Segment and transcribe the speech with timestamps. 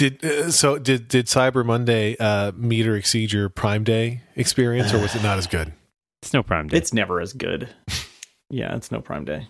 [0.00, 0.78] Did uh, so?
[0.78, 5.22] Did did Cyber Monday uh, meet or exceed your Prime Day experience, or was it
[5.22, 5.74] not as good?
[6.22, 6.78] It's no Prime Day.
[6.78, 7.68] It's never as good.
[8.50, 9.48] yeah, it's no Prime Day.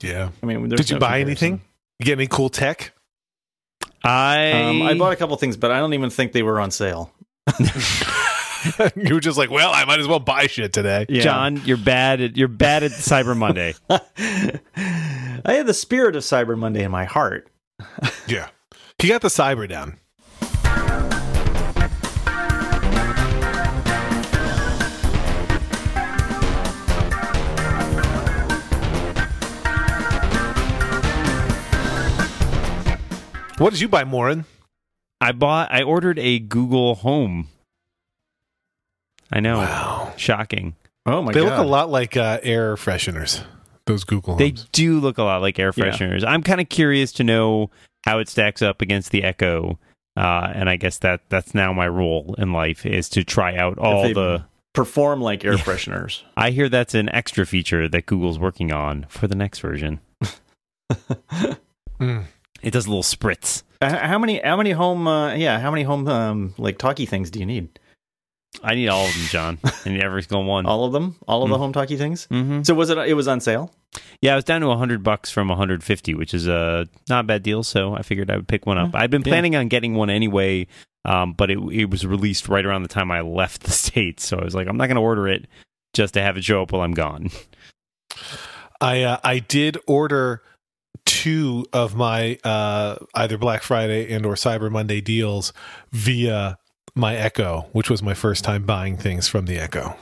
[0.00, 0.30] Yeah.
[0.42, 1.26] I mean, Did you no buy comparison.
[1.26, 1.60] anything?
[1.98, 2.94] You get any cool tech?
[4.02, 6.70] I Um, I bought a couple things, but I don't even think they were on
[6.70, 7.12] sale.
[8.96, 11.04] you were just like, well, I might as well buy shit today.
[11.06, 11.20] Yeah.
[11.20, 13.74] John, you're bad at you're bad at Cyber Monday.
[13.90, 14.60] I
[15.44, 17.50] had the spirit of Cyber Monday in my heart.
[18.26, 18.48] Yeah.
[19.00, 19.98] He got the cyber down.
[33.58, 34.44] What did you buy, Moren?
[35.20, 37.48] I bought I ordered a Google Home.
[39.32, 39.58] I know.
[39.58, 40.12] Wow.
[40.16, 40.76] Shocking.
[41.06, 41.50] Oh my They god!
[41.50, 43.42] look a lot like uh, air fresheners.
[43.86, 45.86] Those Google They do look a lot like air Yeah.
[45.86, 46.24] fresheners.
[46.24, 47.70] I'm kind of curious to know
[48.04, 49.78] how it stacks up against the Echo.
[50.16, 53.78] Uh, and I guess that that's now my role in life is to try out
[53.78, 54.44] all they- the.
[54.74, 55.62] Perform like air Yeah.
[55.64, 56.22] fresheners.
[56.36, 60.00] I hear that's an extra feature that Google's working on for the next version.
[62.00, 62.24] Mm.
[62.62, 63.62] It does a little spritz.
[63.80, 64.40] Uh, how many?
[64.40, 65.06] How many home?
[65.08, 67.78] Uh, yeah, how many home um, like talkie things do you need?
[68.62, 69.58] I need all of them, John.
[69.84, 70.64] I need every single one.
[70.66, 71.16] All of them?
[71.26, 71.58] All of the Mm.
[71.58, 72.24] home talkie things?
[72.26, 72.98] hmm So was it?
[72.98, 73.72] It was on sale.
[74.20, 77.42] Yeah, I was down to 100 bucks from 150, which is a not a bad
[77.42, 77.62] deal.
[77.62, 78.94] So I figured I would pick one up.
[78.94, 79.30] I'd been Yeah.
[79.32, 80.66] planning on getting one anyway,
[81.04, 84.26] um, but it it was released right around the time I left the states.
[84.26, 85.46] So I was like, I'm not going to order it
[85.94, 87.30] just to have it show up while I'm gone.
[88.80, 90.42] I uh, I did order
[91.06, 95.52] two of my uh, either Black Friday and or Cyber Monday deals
[95.92, 96.58] via
[96.94, 99.96] my Echo, which was my first time buying things from the Echo.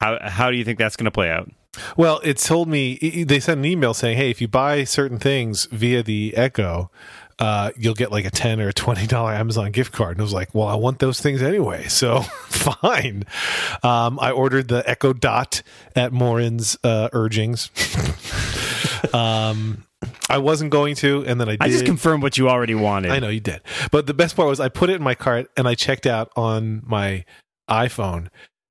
[0.00, 1.50] How how do you think that's going to play out?
[1.96, 5.66] Well, it told me they sent an email saying, "Hey, if you buy certain things
[5.70, 6.90] via the Echo,
[7.38, 10.24] uh, you'll get like a ten or a twenty dollar Amazon gift card." And I
[10.24, 13.24] was like, "Well, I want those things anyway, so fine."
[13.82, 15.62] Um, I ordered the Echo Dot
[15.96, 17.70] at Moren's uh, urgings.
[19.14, 19.84] um,
[20.28, 21.62] I wasn't going to, and then I did.
[21.62, 23.12] I just confirmed what you already wanted.
[23.12, 23.60] I know you did.
[23.90, 26.30] But the best part was I put it in my cart and I checked out
[26.36, 27.24] on my
[27.68, 28.28] iPhone.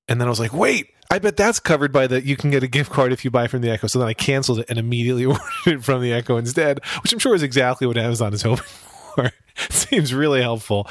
[0.07, 2.63] And then I was like, wait, I bet that's covered by the you can get
[2.63, 3.87] a gift card if you buy from the Echo.
[3.87, 7.19] So then I canceled it and immediately ordered it from the Echo instead, which I'm
[7.19, 8.63] sure is exactly what Amazon is hoping
[9.15, 9.31] for.
[9.69, 10.87] Seems really helpful.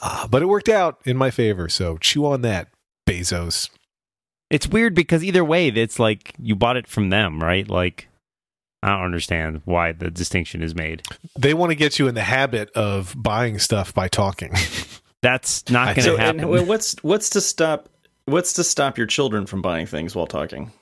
[0.00, 1.68] Uh, but it worked out in my favor.
[1.68, 2.68] So chew on that,
[3.06, 3.68] Bezos.
[4.50, 7.68] It's weird because either way, it's like you bought it from them, right?
[7.68, 8.08] Like
[8.82, 11.02] I don't understand why the distinction is made.
[11.36, 14.52] They want to get you in the habit of buying stuff by talking.
[15.22, 16.40] That's not going to So, happen.
[16.44, 17.88] and what's what's to stop?
[18.26, 20.72] What's to stop your children from buying things while talking?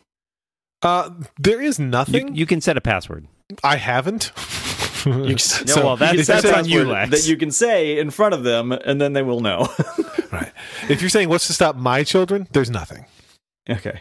[0.82, 2.34] Uh, there is nothing.
[2.34, 3.26] you can set a password.
[3.62, 4.32] I haven't.
[5.04, 5.34] You,
[5.66, 7.10] No, well, that's- that's on you, Lex.
[7.10, 9.68] That you can say in front of them, and then they will know.
[10.32, 10.52] Right.
[10.88, 13.04] If you're saying what's to stop my children, there's nothing.
[13.68, 14.00] okay.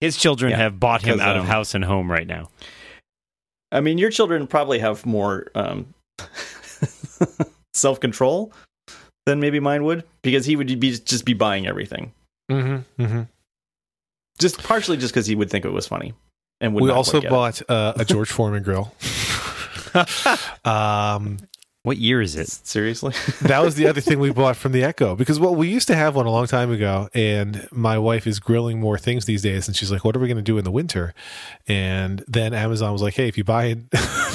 [0.00, 2.48] His children Yeah, have bought him because, out of um, house and home right now.
[3.70, 5.92] I mean, your children probably have more um,
[7.74, 8.52] self control
[9.26, 12.12] than maybe mine would, because he would be just be buying everything,
[12.50, 13.02] Mm-hmm.
[13.02, 13.22] Mm-hmm.
[14.38, 16.14] just partially just because he would think it was funny.
[16.60, 18.94] And would We also look bought uh, a George Foreman grill.
[20.64, 21.38] um,
[21.82, 22.48] What year is it?
[22.48, 23.14] seriously.
[23.42, 25.94] that was the other thing we bought from the Echo because well, we used to
[25.96, 29.66] have one a long time ago, and my wife is grilling more things these days,
[29.66, 31.14] and she's like, "What are we going to do in the winter?"
[31.66, 33.76] And then Amazon was like, "Hey, if you buy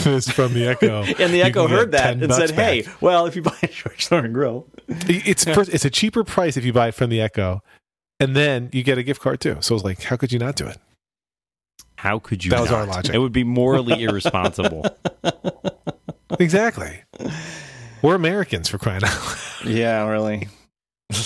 [0.04, 3.36] this from the Echo, and the Echo heard that and bucks said, "Hey, well, if
[3.36, 6.88] you buy a George Foreman grill, it's first, it's a cheaper price if you buy
[6.88, 7.62] it from the Echo."
[8.20, 9.58] And then you get a gift card too.
[9.62, 10.78] So I was like, how could you not do it?
[11.98, 12.52] How could you?
[12.52, 13.14] That was our logic.
[13.14, 14.86] It would be morally irresponsible.
[16.40, 17.04] Exactly.
[18.02, 19.38] We're Americans for crying out loud.
[19.66, 20.48] yeah, really.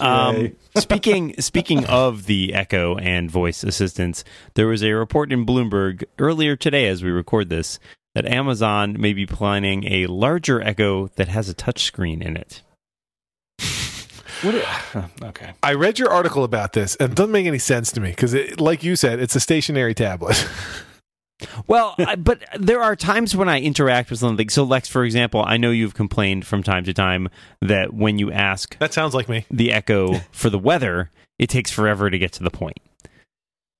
[0.00, 4.24] Um, speaking speaking of the Echo and voice assistants,
[4.54, 7.78] there was a report in Bloomberg earlier today, as we record this,
[8.16, 12.62] that Amazon may be planning a larger Echo that has a touchscreen in it.
[15.22, 15.52] Okay.
[15.62, 18.34] I read your article about this, and it doesn't make any sense to me because,
[18.58, 20.48] like you said, it's a stationary tablet.
[21.66, 24.48] Well, I, but there are times when I interact with something.
[24.48, 27.28] So, Lex, for example, I know you've complained from time to time
[27.60, 29.44] that when you ask that sounds like me.
[29.50, 32.78] the Echo for the weather, it takes forever to get to the point.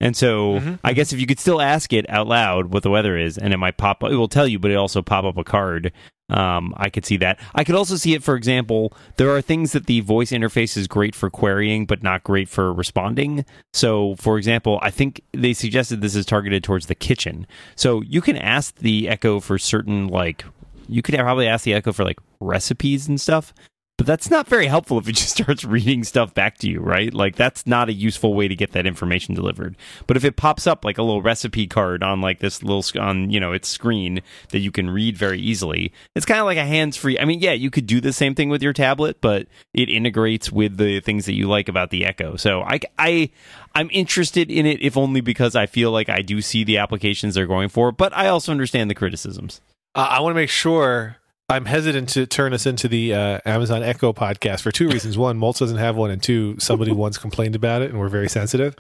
[0.00, 0.78] And so, Mhm.
[0.84, 3.54] I guess if you could still ask it out loud what the weather is, and
[3.54, 5.90] it might pop up, it will tell you, but it also pop up a card.
[6.28, 7.38] Um, I could see that.
[7.54, 10.88] I could also see it, for example, there are things that the voice interface is
[10.88, 13.44] great for querying, but not great for responding.
[13.72, 17.46] So, for example, I think they suggested this is targeted towards the kitchen.
[17.76, 20.44] So you can ask the Echo for certain like
[20.88, 23.54] you could probably ask the Echo for like recipes and stuff.
[23.96, 27.12] But that's not very helpful if it just starts reading stuff back to you, right?
[27.12, 29.76] Like that's not a useful way to get that information delivered.
[30.06, 33.30] But if it pops up like a little recipe card on like this little on
[33.30, 34.20] you know its screen
[34.50, 37.18] that you can read very easily, it's kind of like a hands-free.
[37.18, 40.52] I mean, yeah, you could do the same thing with your tablet, but it integrates
[40.52, 42.36] with the things that you like about the Echo.
[42.36, 43.30] So I I
[43.74, 47.34] I'm interested in it if only because I feel like I do see the applications
[47.34, 49.62] they're going for, but I also understand the criticisms.
[49.94, 51.16] Uh, I want to make sure
[51.48, 55.16] I'm hesitant to turn us into the uh, Amazon Echo podcast for two reasons.
[55.16, 58.28] One, Moltz doesn't have one, and two, somebody once complained about it, and we're very
[58.28, 58.74] sensitive.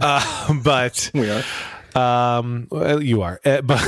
[0.00, 1.42] Uh, but We are.
[1.96, 3.82] Um, well, you are, Uh, but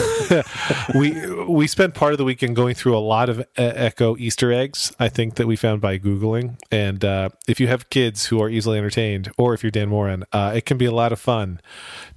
[0.95, 1.13] we
[1.45, 4.95] we spent part of the weekend going through a lot of uh, Echo Easter eggs.
[4.99, 8.49] I think that we found by googling, and uh, if you have kids who are
[8.49, 11.61] easily entertained, or if you're Dan Moren, uh, it can be a lot of fun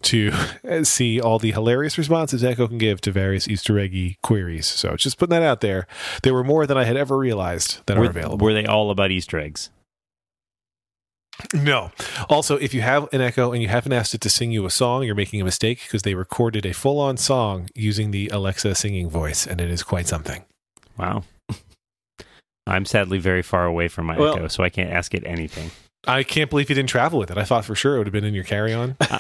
[0.04, 0.32] to
[0.84, 4.68] see all the hilarious responses Echo can give to various Easter eggy queries.
[4.68, 5.88] So just putting that out there.
[6.24, 8.38] There were more than I had ever realized that are available.
[8.38, 9.70] were they all about Easter eggs?
[11.54, 11.92] No.
[12.30, 14.70] Also, if you have an Echo and you haven't asked it to sing you a
[14.70, 18.76] song, you're making a mistake because they recorded a full on song using the Alexa
[18.76, 20.44] singing voice, and it is quite something.
[20.98, 21.24] Wow.
[22.68, 25.72] I'm sadly very far away from my Well- Echo, so I can't ask it anything.
[26.08, 27.38] I can't believe you didn't travel with it.
[27.38, 28.96] I thought for sure it would have been in your carry on.
[29.00, 29.20] Uh,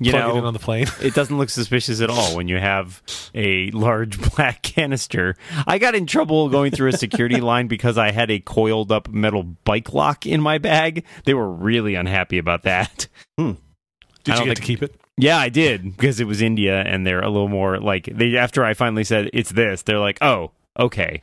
[0.00, 0.86] you Plug it in on the plane.
[1.02, 3.02] it doesn't look suspicious at all when you have
[3.34, 5.36] a large black canister.
[5.66, 9.08] I got in trouble going through a security line because I had a coiled up
[9.08, 11.04] metal bike lock in my bag.
[11.24, 13.08] They were really unhappy about that.
[13.36, 14.94] Did you get think- to keep it?
[15.18, 18.64] Yeah, I did because it was India and they're a little more like they after
[18.64, 21.22] I finally said it's this, they're like, "Oh, okay."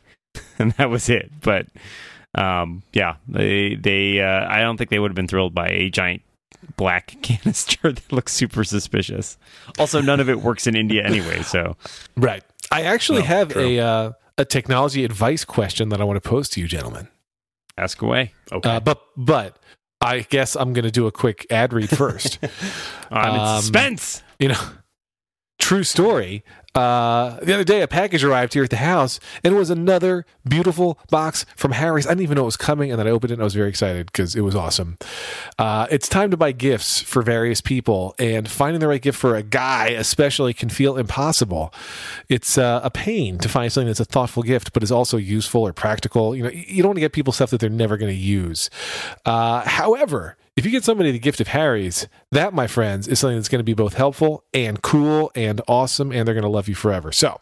[0.59, 1.31] and that was it.
[1.41, 1.65] But
[2.35, 5.89] um yeah, they they uh, I don't think they would have been thrilled by a
[5.89, 6.21] giant
[6.77, 9.37] black canister that looks super suspicious.
[9.77, 11.75] Also, none of it works in India anyway, so
[12.15, 12.43] Right.
[12.71, 13.63] I actually No, have true.
[13.63, 17.07] a uh, a technology advice question that I want to pose to you, gentlemen.
[17.77, 18.33] ask away.
[18.51, 18.69] Okay.
[18.69, 19.57] Uh, but but
[20.01, 22.37] I guess I'm going to do a quick ad read first.
[23.11, 24.23] I'm in Um, suspense.
[24.39, 24.61] you know,
[25.59, 26.43] true story.
[26.75, 30.25] Uh, the other day, a package arrived here at the house, and it was another
[30.47, 32.05] beautiful box from Harry's.
[32.05, 33.55] I didn't even know it was coming, and then I opened it, and I was
[33.55, 34.97] very excited because it was awesome.
[35.57, 39.35] Uh, it's time to buy gifts for various people, and finding the right gift for
[39.35, 41.73] a guy, especially, can feel impossible.
[42.29, 45.65] It's uh, a pain to find something that's a thoughtful gift, but is also useful
[45.65, 46.35] or practical.
[46.35, 48.69] You know, you don't want to get people stuff that they're never going to use.
[49.25, 53.37] Uh, however, if you get somebody the gift of Harry's, that, my friends, is something
[53.37, 56.67] that's going to be both helpful and cool and awesome, and they're going to love
[56.67, 57.13] you forever.
[57.13, 57.39] So,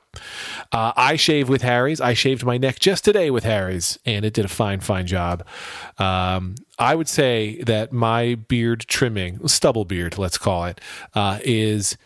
[0.72, 2.00] uh, I shave with Harry's.
[2.00, 5.44] I shaved my neck just today with Harry's, and it did a fine, fine job.
[5.98, 10.80] Um, I would say that my beard trimming, stubble beard, let's call it,
[11.16, 11.98] uh, is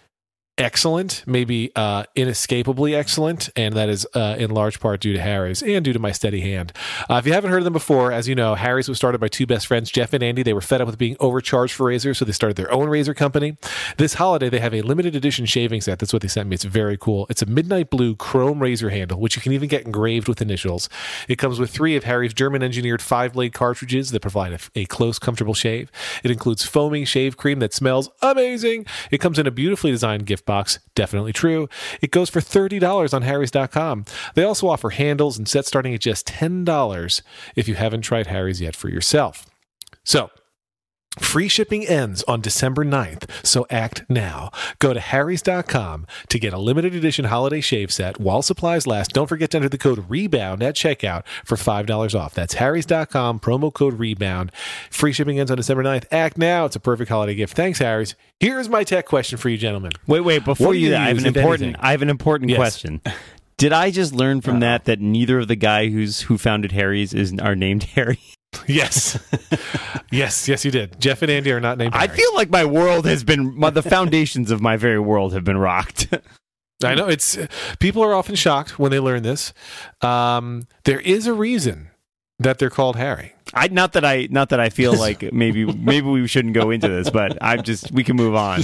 [0.61, 5.63] excellent, maybe uh, inescapably excellent, and that is uh, in large part due to Harry's
[5.63, 6.71] and due to my steady hand.
[7.09, 9.27] Uh, if you haven't heard of them before, as you know, Harry's was started by
[9.27, 10.43] two best friends, Jeff and Andy.
[10.43, 13.15] They were fed up with being overcharged for razors, so they started their own razor
[13.15, 13.57] company.
[13.97, 15.97] This holiday, they have a limited edition shaving set.
[15.97, 16.53] That's what they sent me.
[16.53, 17.25] It's very cool.
[17.27, 20.89] It's a midnight blue chrome razor handle, which you can even get engraved with initials.
[21.27, 24.85] It comes with three of Harry's German engineered five blade cartridges that provide a, a
[24.85, 25.91] close, comfortable shave.
[26.23, 28.85] It includes foaming shave cream that smells amazing.
[29.09, 30.50] It comes in a beautifully designed gift box.
[30.95, 31.69] Definitely true.
[32.01, 34.05] It goes for $30 on Harry's.com.
[34.35, 37.21] They also offer handles and sets starting at just $10
[37.55, 39.45] if you haven't tried Harry's yet for yourself.
[40.03, 40.29] So,
[41.19, 44.49] Free shipping ends on December 9th, so act now.
[44.79, 49.11] Go to harrys.com to get a limited edition holiday shave set while supplies last.
[49.11, 52.33] Don't forget to enter the code REBOUND at checkout for $5 off.
[52.33, 54.51] That's harrys.com, promo code REBOUND.
[54.89, 56.05] Free shipping ends on December 9th.
[56.11, 56.63] Act now.
[56.63, 57.57] It's a perfect holiday gift.
[57.57, 58.15] Thanks, Harry's.
[58.39, 59.91] Here's my tech question for you, gentlemen.
[60.07, 61.81] Wait, wait, before you, you I have an important anything?
[61.81, 62.57] I have an important Yes.
[62.57, 63.01] question.
[63.57, 64.59] Did I just learn from uh-huh.
[64.61, 68.19] that that neither of the guy who's who founded Harry's is are named Harry?
[68.67, 69.17] Yes.
[70.11, 70.99] yes, yes, you did.
[70.99, 72.17] Jeff and Andy are not named I Harry.
[72.17, 75.57] feel like my world has been my, the foundations of my very world have been
[75.57, 76.07] rocked.
[76.83, 77.37] I know it's
[77.79, 79.53] people are often shocked when they learn this.
[80.01, 81.89] Um, there is a reason
[82.39, 83.33] that they're called Harry.
[83.53, 86.87] I not that I not that I feel like maybe maybe we shouldn't go into
[86.87, 88.61] this, but I'm just we can move on.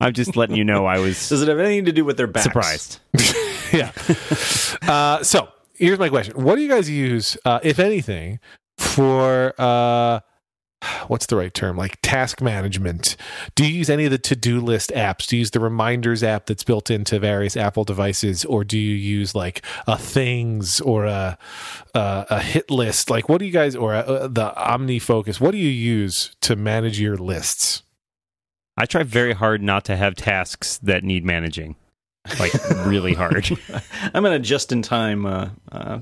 [0.00, 2.26] I'm just letting you know I was Does it have anything to do with their
[2.26, 2.44] backs?
[2.44, 2.98] surprised.
[3.72, 3.92] yeah.
[4.82, 8.40] Uh, so here's my question: What do you guys use, uh, if anything,
[8.94, 10.20] for uh,
[11.08, 11.76] what's the right term?
[11.76, 13.16] Like task management?
[13.54, 15.26] Do you use any of the to-do list apps?
[15.26, 18.94] Do you use the reminders app that's built into various Apple devices, or do you
[18.94, 21.38] use like a Things or a
[21.94, 23.10] a, a hit list?
[23.10, 25.40] Like, what do you guys or uh the OmniFocus?
[25.40, 27.82] What do you use to manage your lists?
[28.76, 31.76] I try very hard not to have tasks that need managing.
[32.40, 32.52] like
[32.86, 33.50] really hard.
[34.14, 35.98] I'm in a just-in-time uh, uh,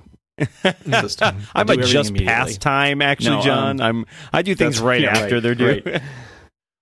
[1.02, 1.36] system.
[1.54, 3.80] I I'm a just past time, actually, No, John.
[3.80, 5.82] um, I'm I do things right yeah, after right, they're due.
[5.84, 6.02] right.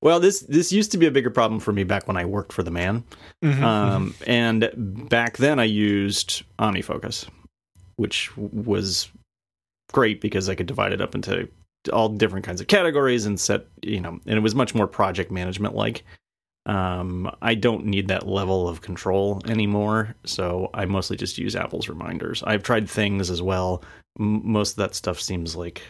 [0.03, 2.55] Well, this this used to be a bigger problem for me back when I worked
[2.55, 3.05] for the man.
[3.45, 3.61] Mhm.
[3.63, 4.71] Um, and
[5.11, 7.29] back then I used OmniFocus,
[7.97, 9.11] which was
[9.93, 11.47] great because I could divide it up into
[11.93, 15.31] all different kinds of categories and set, you know, and it was much more project
[15.31, 16.03] management like.
[16.67, 21.89] Um, I don't need that level of control anymore, so I mostly just use Apple's
[21.89, 22.43] reminders.
[22.43, 23.83] I've tried things as well.
[24.19, 25.83] M- most of that stuff seems like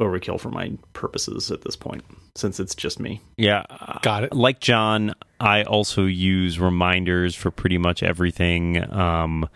[0.00, 2.04] overkill for my purposes at this point,
[2.36, 3.20] since it's just me.
[3.36, 3.64] Yeah,
[4.02, 4.32] Got it.
[4.32, 8.90] Like John, I also use reminders for pretty much everything.
[8.92, 9.48] Um,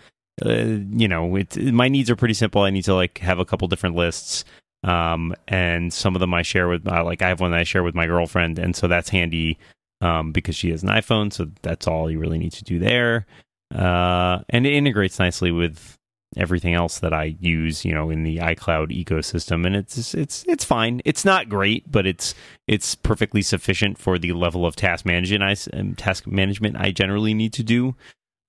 [0.44, 0.50] uh,
[0.90, 2.62] you know, it, my needs are pretty simple.
[2.62, 4.44] I need to like have a couple different lists.
[4.84, 7.64] Um, and some of them I share with, uh, like I have one that I
[7.64, 9.58] share with my girlfriend, and so that's handy.
[10.02, 13.24] Um, because she has an iPhone, so that's all you really need to do there.
[13.72, 15.96] Uh, and it integrates nicely with
[16.36, 20.64] everything else that I use, you know, in the iCloud ecosystem, and it's it's it's
[20.64, 21.00] fine.
[21.04, 22.34] It's not great, but it's
[22.66, 27.34] it's perfectly sufficient for the level of task management I um, task management I generally
[27.34, 27.94] need to do.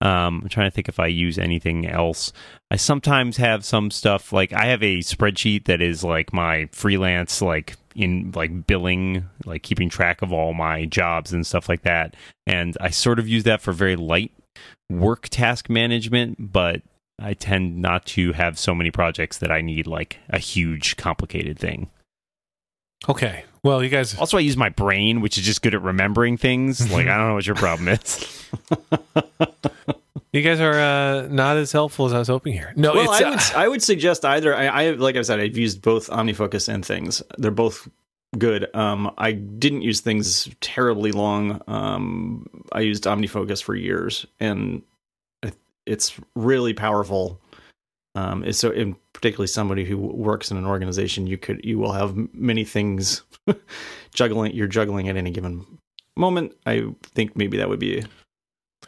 [0.04, 2.34] Um, I'm trying to think if I use anything else.
[2.70, 7.42] I sometimes have some stuff like I have a spreadsheet that is like my freelance,
[7.42, 12.16] like in like billing, like keeping track of all my jobs and stuff like that.
[12.46, 14.34] And I sort of use that for very light
[14.90, 16.82] work task management, but
[17.18, 21.58] I tend not to have so many projects that I need like a huge complicated
[21.58, 21.90] thing.
[23.08, 23.46] Okay.
[23.64, 24.18] Well, you guys.
[24.18, 26.82] Also, I use my brain, which is just good at remembering things.
[26.94, 28.50] Like, I don't know what your problem is.
[30.34, 32.74] You guys are uh, not as helpful as I was hoping here.
[32.76, 34.56] No, well, it's, I would uh, I would suggest either.
[34.56, 37.22] I, I like I said, I've used both OmniFocus and things.
[37.38, 37.88] They're both
[38.38, 38.68] good.
[38.76, 41.62] Um, I didn't use things terribly long.
[41.68, 44.82] Um, I used OmniFocus for years, and
[45.86, 47.40] it's really powerful.
[48.16, 51.94] Um, it's so, in particularly somebody who works in an organization, you could you will
[51.94, 53.24] have many things
[54.14, 54.54] juggling.
[54.54, 55.66] You're juggling at any given
[56.18, 56.52] moment.
[56.66, 58.04] I think maybe that would be.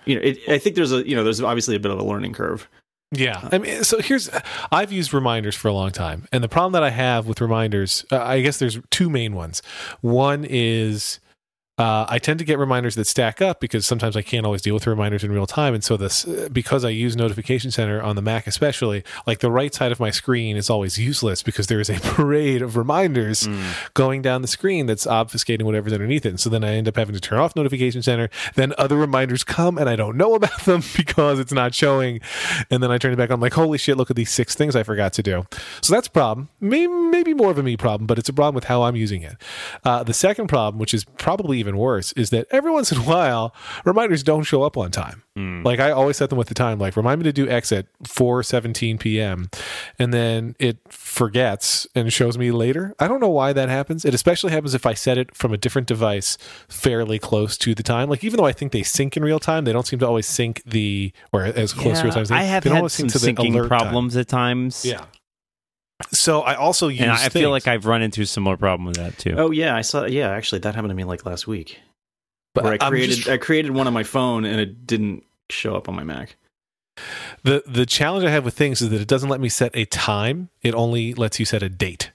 [0.04, 2.04] You know, it, I think there's a you know there's obviously a bit of a
[2.04, 2.68] learning curve.
[3.14, 3.48] Yeah.
[3.50, 4.30] I mean, so here's
[4.74, 6.28] I've used reminders for a long time.
[6.34, 9.62] And the problem that I have with reminders, uh, I guess there's two main ones.
[10.02, 11.22] One is
[11.78, 14.74] uh, I tend to get reminders that stack up because sometimes I can't always deal
[14.74, 15.74] with reminders in real time.
[15.74, 19.52] And so this, uh, because I use Notification Center on the Mac, especially, like the
[19.52, 23.48] right side of my screen is always useless because there is a parade of reminders
[23.94, 26.30] going down the screen that's obfuscating whatever's underneath it.
[26.30, 28.30] And so then I end up having to turn off Notification Center.
[28.56, 32.22] Then other reminders come and I don't know about them because it's not showing.
[32.72, 34.56] And then I turn it back on, I'm like, holy shit, look at these six
[34.56, 35.46] things I forgot to do.
[35.82, 36.48] So that's a problem.
[36.62, 39.22] Maybe, maybe more of a me problem, but it's a problem with how I'm using
[39.24, 39.36] it.
[39.84, 43.02] Uh, the second problem, which is probably even worse, is that every once in a
[43.04, 43.54] while,
[43.86, 45.22] reminders don't show up on time.
[45.66, 47.88] Like I always set them with the time, like remind me to do X at
[48.04, 49.50] 4:17 p.m.
[50.00, 52.94] and then it forgets and shows me later.
[53.00, 54.06] I don't know why that happens.
[54.06, 56.38] It especially happens if I set it from a different device
[56.70, 58.10] fairly close to the time.
[58.10, 60.26] Like even though I think they sync in real time, they don't seem to always
[60.26, 62.22] sync the or as close to real time.
[62.22, 63.80] as they- I have they don't had always some sync syncing alert time.
[63.80, 64.86] problems at times.
[64.86, 65.04] Yeah.
[66.12, 68.98] So I also use And I feel like I've run into a similar problem with
[68.98, 69.36] that too.
[69.38, 70.06] Oh yeah, I saw.
[70.06, 71.80] Yeah, actually, that happened to me like last week.
[72.54, 75.24] but where I I'm created just- I created one on my phone and it didn't
[75.50, 76.36] show up on my Mac.
[77.44, 79.86] the the challenge I have with things is that it doesn't let me set a
[79.86, 80.50] time.
[80.62, 82.12] It only lets you set a date.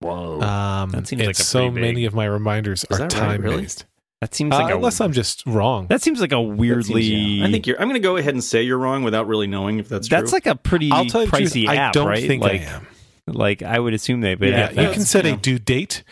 [0.00, 0.40] Whoa.
[0.40, 3.12] Um, That seems and like a so big- many of my reminders Is are that
[3.14, 3.62] right, time really?
[3.62, 3.84] based.
[4.22, 5.88] that seems Uh, like a unless I'm just wrong.
[5.88, 7.02] that seems like a That seems- weirdly.
[7.02, 7.46] yeah.
[7.46, 7.76] I think you're.
[7.78, 10.16] I'm going to go ahead and say you're wrong without really knowing if that's, true.
[10.16, 10.36] that's true.
[10.36, 12.26] like a pretty I'll tell you the truth, pricey I app, don't right?
[12.26, 12.86] think like, I am.
[13.26, 14.34] Like I would assume they.
[14.34, 15.34] But Yeah, you can set yeah.
[15.34, 16.02] a due date.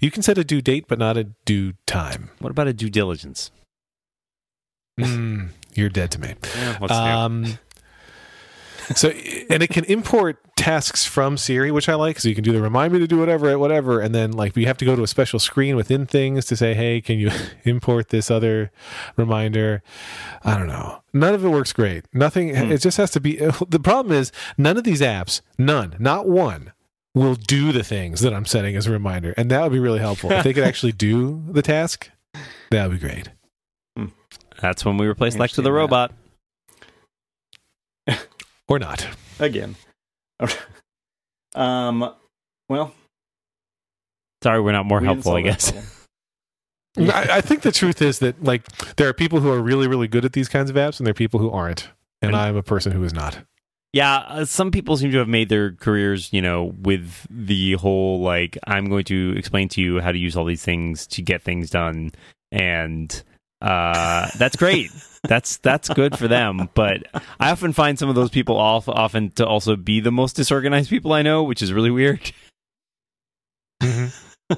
[0.00, 2.30] You can set a due date, but not a due time.
[2.38, 3.50] What about a due diligence?
[4.98, 6.34] Mm, you're dead to me.
[6.56, 6.78] Yeah?
[6.90, 7.58] Um,
[8.94, 12.18] so, and it can import tasks from Siri, which I like.
[12.20, 14.56] So you can do the remind me to do whatever at whatever, and then like
[14.56, 17.30] you have to go to a special screen within things to say, hey, can you
[17.64, 18.70] import this other
[19.16, 19.82] reminder?
[20.42, 21.02] I don't know.
[21.12, 22.04] None of it works great.
[22.12, 22.54] Nothing.
[22.54, 22.72] Hmm.
[22.72, 23.38] It just has to be.
[23.68, 26.72] The problem is none of these apps, none, not one.
[27.12, 29.98] Will do the things that I'm setting as a reminder, and that would be really
[29.98, 30.30] helpful.
[30.30, 32.08] if they could actually do the task,
[32.70, 33.30] that would be great.
[34.60, 36.12] That's when we replaced Lex with a Interesting, robot.
[38.70, 39.06] Or not.
[39.38, 39.74] again.
[41.54, 42.14] um.
[42.68, 42.94] Well,
[44.42, 45.34] Sorry, we're not more we helpful.
[45.34, 45.72] I guess.
[46.98, 48.64] I, I think the truth is that like
[48.96, 51.10] there are people who are really really good at these kinds of apps, and there
[51.10, 51.88] are people who aren't,
[52.22, 53.38] and And- I'm a person who is not.
[53.92, 58.20] Yeah, uh, some people seem to have made their careers, you know, with the whole
[58.20, 61.42] like I'm going to explain to you how to use all these things to get
[61.42, 62.12] things done,
[62.52, 63.20] and
[63.60, 64.92] uh, that's great.
[65.24, 66.68] That's that's good for them.
[66.74, 67.04] But
[67.38, 70.90] I often find some of those people off, often to also be the most disorganized
[70.90, 72.32] people I know, which is really weird.
[73.82, 74.54] Mm-hmm.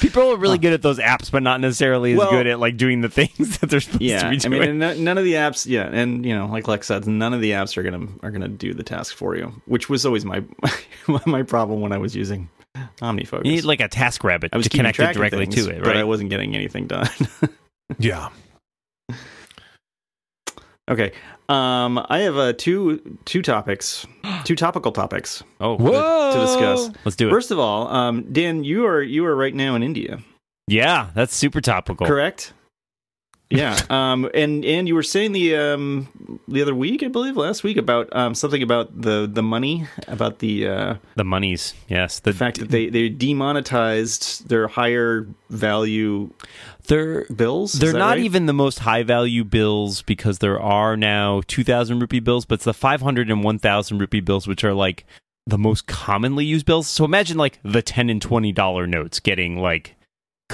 [0.00, 2.76] People are really good at those apps, but not necessarily as Well- good at like
[2.76, 4.60] doing the things that they're supposed Yeah, to be I doing.
[4.60, 5.66] mean, no- none of the apps.
[5.66, 8.48] Yeah, and you know, like Lex said, none of the apps are gonna are gonna
[8.48, 10.42] do the task for you, which was always my
[11.26, 12.48] my problem when I was using
[13.02, 13.44] OmniFocus.
[13.44, 15.82] you need like a task rabbit I was to connect it directly things, to it,
[15.82, 17.08] but I wasn't getting anything done.
[17.98, 18.28] Yeah.
[20.90, 21.12] Okay,
[21.48, 24.06] um, I have uh, two two topics,
[24.44, 25.42] two topical topics.
[25.60, 26.32] Oh, Whoa.
[26.32, 26.90] to discuss.
[27.04, 27.30] let's do it.
[27.30, 30.20] First of all, um, Dan, you are you are right now in India,
[30.66, 32.06] yeah, that's super topical.
[32.06, 32.52] correct?
[33.50, 37.64] Yeah, um, and and you were saying the um, the other week, I believe, last
[37.64, 42.20] week about um, something about the the money, about the uh, The monies, yes.
[42.20, 46.30] The, the fact that they they demonetized their higher value
[46.86, 47.72] they're bills.
[47.72, 48.20] They're not right?
[48.20, 52.64] even the most high value bills because there are now 2000 rupee bills, but it's
[52.64, 55.04] the 500 and 1000 rupee bills which are like
[55.46, 56.88] the most commonly used bills.
[56.88, 59.96] So imagine like the 10 and 20 dollar notes getting like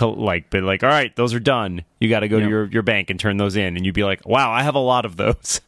[0.00, 1.84] like but like all right, those are done.
[2.00, 2.44] You got to go Yeah.
[2.44, 4.74] to your your bank and turn those in and you'd be like, "Wow, I have
[4.74, 5.60] a lot of those."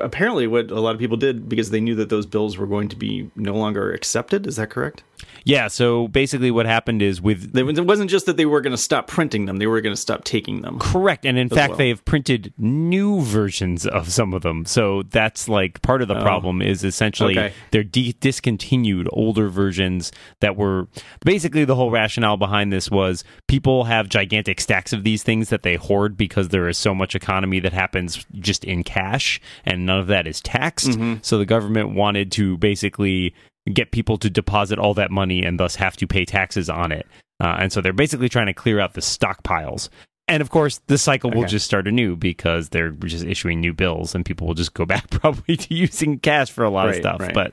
[0.00, 2.88] apparently what a lot of people did because they knew that those bills were going
[2.88, 4.46] to be no longer accepted.
[4.46, 5.02] Is that correct?
[5.44, 8.82] Yeah, so basically what happened is with it wasn't just that they were going to
[8.82, 10.78] stop printing them; they were going to stop taking them.
[10.78, 11.24] Correct.
[11.24, 11.78] And in fact, well.
[11.78, 14.64] they have printed new versions of some of them.
[14.64, 16.22] So that's like part of the Oh.
[16.22, 17.52] problem is essentially Okay.
[17.70, 20.88] they're de- discontinued older versions that were
[21.24, 25.62] basically the whole rationale behind this was people have gigantic stacks of these things that
[25.62, 29.98] they hoard because there is so much economy that happens just in cash and none
[30.00, 30.90] of that is taxed.
[30.90, 31.14] Mm-hmm.
[31.22, 33.34] So the government wanted to basically
[33.74, 37.06] get people to deposit all that money and thus have to pay taxes on it.
[37.42, 39.88] Uh, and so they're basically trying to clear out the stockpiles.
[40.28, 44.14] And of course, the cycle will just start anew because they're just issuing new bills,
[44.14, 47.20] and people will just go back probably to using cash for a lot of stuff.
[47.20, 47.34] right.
[47.34, 47.52] But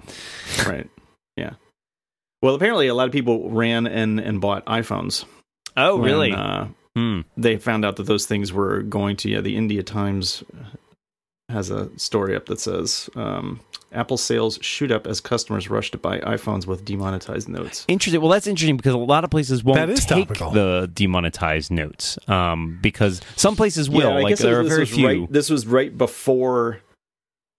[0.68, 0.88] right.
[1.36, 1.54] Yeah.
[2.44, 5.26] Well, apparently, a lot of people ran and and bought iPhones.
[5.76, 6.32] oh, when, really?
[6.34, 7.22] Uh, Hmm.
[7.38, 9.30] they found out that those things were going to.
[9.30, 10.44] Yeah, the India Times
[11.50, 13.60] has a story up that says um,
[13.92, 17.86] Apple sales shoot up as customers rush to buy iPhones with demonetized notes.
[17.88, 18.22] Interesting.
[18.22, 20.52] Well, that's interesting because a lot of places won't That is take topical.
[20.52, 24.02] the demonetized notes um, because some places will.
[24.02, 25.08] Yeah, I like guess there are was- this very few.
[25.22, 26.82] Right, this was right before.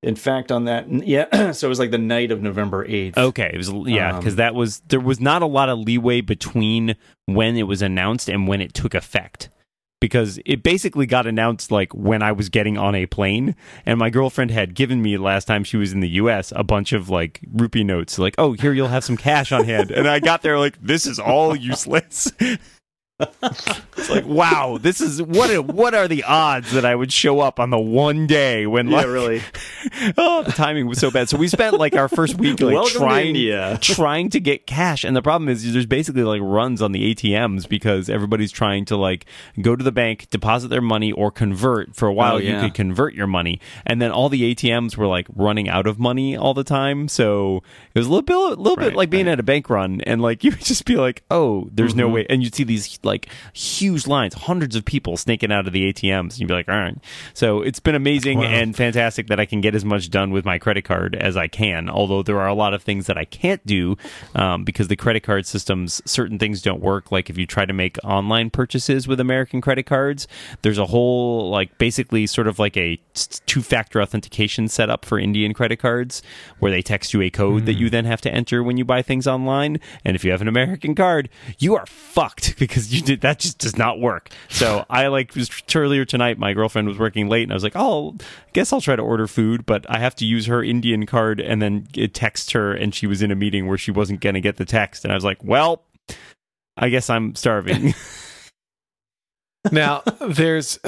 [0.01, 3.19] In fact, on that, yeah, so it was like the night of November eighth.
[3.19, 6.21] Okay, it was yeah, because Um, that was there was not a lot of leeway
[6.21, 6.95] between
[7.27, 9.49] when it was announced and when it took effect.
[10.01, 14.11] Because it basically got announced like when I was getting on a plane, and my
[14.11, 16.53] girlfriend had given me last time she was in the U.S.
[16.55, 19.91] a bunch of like rupee notes, like oh here you'll have some cash on hand,
[19.91, 22.31] and I got there like this is all useless.
[23.21, 27.41] it's like wow, this is what are, what are the odds that I would show
[27.41, 29.43] up on the one day when Yeah, like really.
[30.17, 31.29] oh the timing was so bad.
[31.29, 33.79] So we spent like our first week like Welcome trying India.
[33.81, 37.69] trying to get cash and the problem is there's basically like runs on the ATMs
[37.69, 39.27] because everybody's trying to like
[39.61, 42.75] go to the bank deposit their money or convert for a while Oh, you could
[42.75, 46.55] convert your money and then all the ATMs were like running out of money all
[46.55, 47.63] the time so
[47.95, 49.33] it was a little bit a little bit Right, like being right.
[49.33, 52.13] at a bank run and like you would just be like oh there's no Mhm.
[52.13, 55.93] way and you'd see these like huge lines hundreds of people sneaking out of the
[55.93, 56.97] ATMs and you'd be like all right
[57.35, 58.45] so it's been amazing Wow.
[58.45, 61.49] and fantastic that I can get as much done with my credit card as I
[61.49, 61.89] can.
[61.89, 63.97] Although there are a lot of things that I can't do
[64.35, 67.11] um, because the credit card systems, certain things don't work.
[67.11, 70.29] Like if you try to make online purchases with American credit cards,
[70.63, 73.01] there's a whole like basically sort of like a
[73.47, 76.23] two factor authentication setup for Indian credit cards
[76.59, 79.01] where they text you a code that you then have to enter when you buy
[79.03, 79.81] things online.
[80.05, 83.59] And if you have an American card, you are fucked because you did that just
[83.59, 84.31] does not work.
[84.49, 86.39] So I like was earlier tonight.
[86.39, 89.03] My girlfriend was working late, and I was like, "Oh, I guess I'll try to
[89.03, 92.73] order food, but I have to use her Indian card and then it text her."
[92.73, 95.13] And she was in a meeting where she wasn't going to get the text, and
[95.13, 95.83] I was like, "Well,
[96.77, 97.95] I guess I'm starving."
[99.73, 100.79] Now, there's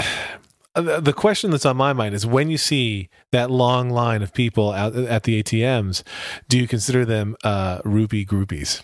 [0.74, 4.32] the the question that's on my mind is when you see that long line of
[4.32, 6.02] people out at the ATMs,
[6.48, 8.82] do you consider them uh, rupee groupies?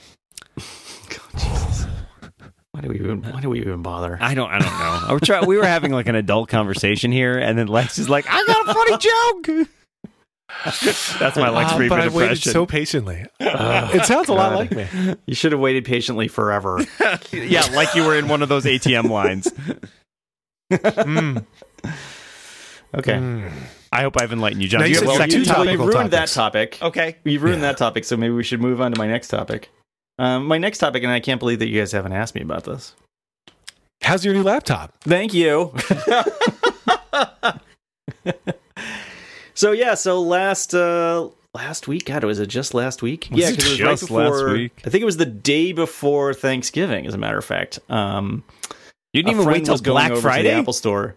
[0.56, 1.85] God, Jesus.
[2.76, 3.22] Why do we even?
[3.22, 4.18] Why do we even bother?
[4.20, 4.50] I don't.
[4.50, 5.08] I don't know.
[5.08, 8.10] I was try- we were having like an adult conversation here, and then Lex is
[8.10, 9.68] like, "I got a funny joke."
[11.18, 12.52] That's my Lex Ah, Friedman but I waited impression.
[12.52, 13.24] so patiently.
[13.40, 14.86] Uh, it sounds a lot like me.
[15.26, 16.84] You should have waited patiently forever.
[17.32, 19.48] yeah, like you were in one of those ATM lines.
[20.70, 21.46] Mm,
[22.94, 23.12] Okay.
[23.14, 23.50] mm.
[23.90, 24.80] I hope I've enlightened you, John.
[24.80, 25.78] Now, Do you you have you two you, well, topic?
[25.78, 26.78] ruined that topic.
[26.82, 27.16] Okay.
[27.24, 27.68] You've ruined Yeah.
[27.72, 29.70] that topic, so maybe we should move on to my next topic.
[30.18, 32.64] Um, my next topic, and I can't believe that you guys haven't asked me about
[32.64, 32.94] this.
[34.02, 34.92] How's your new laptop?
[35.00, 35.74] Thank you.
[39.54, 43.28] so yeah, so last uh last week, God, was it just last week?
[43.30, 44.72] Was yeah, it 'cause was just last week?
[44.84, 47.78] I think it was the day before Thanksgiving, as a matter of fact.
[47.88, 48.44] Um,
[49.12, 50.50] You didn't even wait till Black Friday.
[50.50, 51.16] the Apple Store.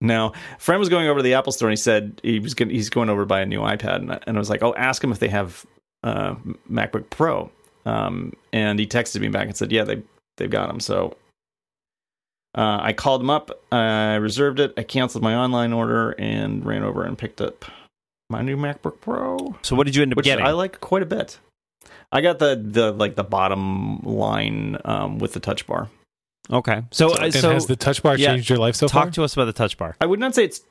[0.00, 2.70] No, friend was going over to the Apple Store and he said he was going,
[2.70, 4.72] he's going over to buy a new iPad, and I, and I was like, oh,
[4.76, 5.66] ask him if they have
[6.04, 6.36] uh,
[6.70, 7.50] MacBook Pro.
[7.88, 10.02] Um, and he texted me back and said, yeah, they
[10.36, 10.80] they've got them.
[10.80, 11.16] So
[12.56, 16.82] uh, I called him up, I reserved it, I canceled my online order, and ran
[16.82, 17.64] over and picked up
[18.30, 20.44] my new MacBook Pro, So what did you end up which getting?
[20.44, 21.38] I like quite a bit.
[22.12, 25.88] I got the the like the bottom line um, with the touch bar.
[26.50, 26.82] okay.
[26.90, 29.10] So, and so has the touch bar yeah, changed your life so talk far?
[29.12, 29.96] to us about the touch bar.
[30.00, 30.62] I would not say it's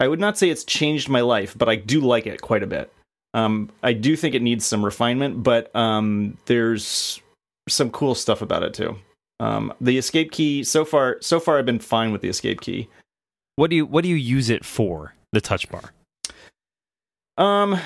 [0.00, 2.66] I would not say it's changed my life, but I do like it quite a
[2.66, 2.92] bit.
[3.38, 7.20] Um, I do think it needs some refinement, but um, there's
[7.68, 8.98] some cool stuff about it too.
[9.40, 12.88] Um, the escape key so far so far I've been fine with the escape key.
[13.56, 15.14] What do you what do you use it for?
[15.32, 15.92] The touch bar.
[17.36, 17.78] Um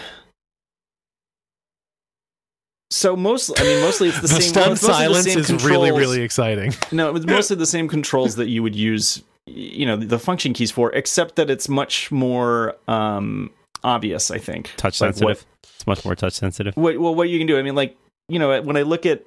[2.90, 5.64] so most I mean mostly it's the, the same stunned it's mostly silence same is
[5.64, 6.72] really, really exciting.
[6.92, 10.54] No, it was mostly the same controls that you would use, you know, the function
[10.54, 13.50] keys for, except that it's much more um,
[13.84, 14.30] obvious.
[14.30, 15.46] I think Touch Like sensitive.
[15.62, 16.76] It's much more touch sensitive.
[16.76, 17.58] What, what, well, what you can do?
[17.58, 17.96] I mean, like
[18.28, 19.24] you know, when I look at,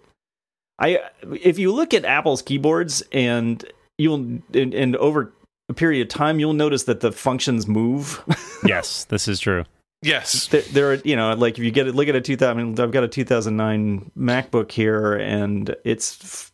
[0.80, 3.64] I if you look at Apple's keyboards and
[3.98, 5.34] you'll and, and over
[5.70, 8.24] a period of time, you'll notice that the functions move.
[8.66, 9.64] yes, this is true.
[10.02, 10.48] Yes.
[10.48, 12.64] there, there are you know like if you get it look at a 2000 I
[12.64, 16.52] mean, I've got a 2009 MacBook here and it's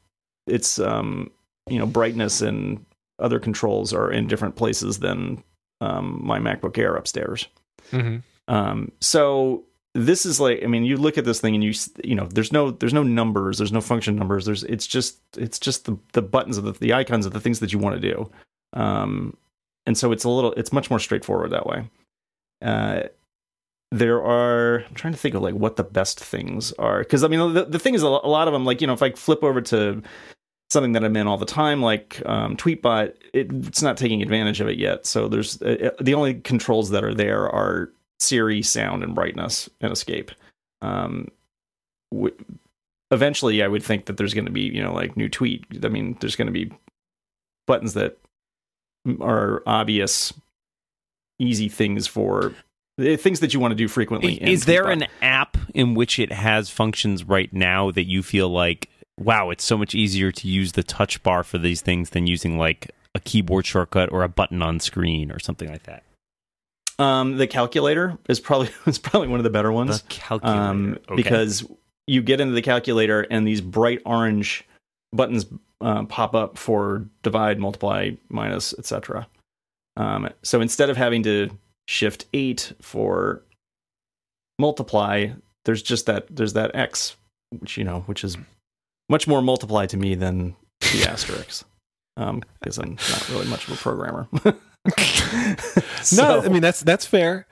[0.47, 1.31] it's um
[1.69, 2.85] you know brightness and
[3.19, 5.43] other controls are in different places than
[5.81, 7.47] um my MacBook Air upstairs
[7.91, 11.73] hmm um so this is like I mean you look at this thing and you
[12.03, 15.59] you know there's no there's no numbers there's no function numbers there's it's just it's
[15.59, 18.11] just the the buttons of the, the icons of the things that you want to
[18.11, 18.31] do.
[18.73, 19.35] Um
[19.85, 21.89] and so it's a little it's much more straightforward that way.
[22.61, 23.03] Uh
[23.91, 27.27] there are i'm trying to think of like what the best things are because i
[27.27, 29.43] mean the, the thing is a lot of them like you know if i flip
[29.43, 30.01] over to
[30.71, 34.61] something that i'm in all the time like um, tweetbot it, it's not taking advantage
[34.61, 35.05] of it yet.
[35.05, 39.69] So there's uh, uh, the only controls that are there are siri sound and brightness
[39.79, 40.31] and escape.
[40.81, 41.27] Um,
[42.11, 42.35] w-
[43.11, 45.89] eventually i would think that there's going to be you know like new tweet i
[45.89, 46.71] mean there's going to be
[47.67, 48.17] buttons that
[49.19, 50.33] are obvious
[51.41, 52.53] easy things for
[52.99, 56.19] eh, things that you want to do frequently in Is there an app in which
[56.19, 58.89] it has functions right now that you feel like,
[59.23, 62.57] wow, it's so much easier to use the touch bar for these things than using
[62.57, 66.03] like a keyboard shortcut or a button on screen or something like that?
[66.99, 70.59] um the calculator is probably is probably one of the better The ones calculator.
[70.59, 71.15] um Okay.
[71.15, 71.65] because
[72.05, 74.65] you get into the calculator and these bright orange
[75.13, 75.45] buttons
[75.79, 79.25] uh, pop up for divide multiply minus etc
[79.97, 81.49] um so instead of having to
[81.87, 83.41] shift 8 for
[84.59, 85.27] multiply
[85.65, 87.15] there's just that there's that x
[87.59, 88.37] which you know which is
[89.11, 91.65] much more multiply to me than the asterisk
[92.17, 94.27] um because i'm not really much of a programmer
[96.15, 97.45] No, I mean that's that's fair.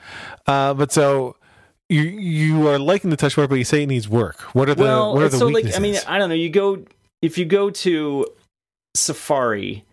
[0.48, 1.36] Uh, but so
[1.88, 4.42] you you are liking the touch bar, but you say it needs work.
[4.56, 5.74] What are the well, what are the so weaknesses?
[5.74, 6.36] like I mean, I don't know.
[6.36, 6.84] You go
[7.22, 8.26] if you go to
[8.96, 9.86] Safari,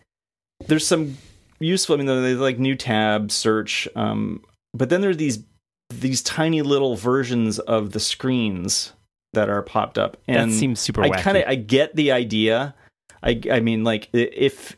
[0.66, 1.18] there's some
[1.58, 1.94] useful.
[1.94, 5.42] I mean, there's like new tab search, um, but then there's these
[5.90, 8.92] these tiny little versions of the screens
[9.36, 12.74] that are popped up, and that seems super I kind of I get the idea.
[13.22, 14.76] I I mean, like if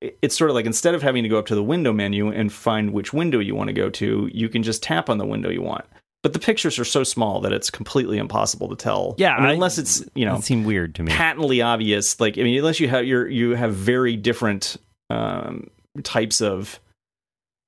[0.00, 2.52] it's sort of like instead of having to go up to the window menu and
[2.52, 5.48] find which window you want to go to, you can just tap on the window
[5.48, 5.84] you want.
[6.22, 9.14] But the pictures are so small that it's completely impossible to tell.
[9.18, 11.12] Yeah, I mean, I- unless it's you know seemed weird to me.
[11.12, 12.18] patently obvious.
[12.20, 14.76] Like I mean, unless you have your you have very different
[15.10, 15.68] um,
[16.02, 16.80] types of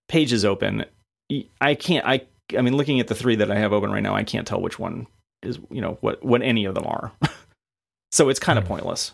[0.08, 0.84] pages open.
[1.60, 2.06] I can't.
[2.06, 2.22] I
[2.56, 4.60] I mean, looking at the three that I have open right now, I can't tell
[4.60, 5.06] which one
[5.46, 7.12] is you know what what any of them are.
[8.12, 8.68] so it's kind of Hmm.
[8.74, 9.12] pointless.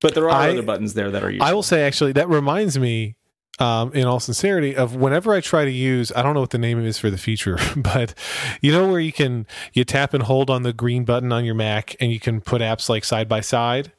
[0.00, 1.46] But there are I- other buttons there that are useful.
[1.48, 3.16] I will say actually that reminds me,
[3.58, 6.58] um, in all sincerity, of whenever I try to use I don't know what the
[6.58, 8.14] name is for the feature, but
[8.60, 11.54] you know where you can you tap and hold on the green button on your
[11.54, 13.92] Mac and you can put apps like side by side.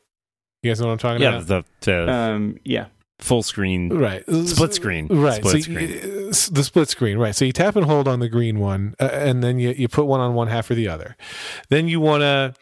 [0.63, 1.47] You guys know what I'm talking yeah, about?
[1.47, 2.87] the, the Um, yeah.
[3.19, 5.07] Full screen Right, split screen.
[5.07, 5.89] Right, Split so screen.
[5.89, 7.17] you- the split screen.
[7.17, 9.87] Right, so you tap and hold on the green one, uh, and then you you
[9.87, 11.15] put one on one half or the other.
[11.69, 12.53] Then you want to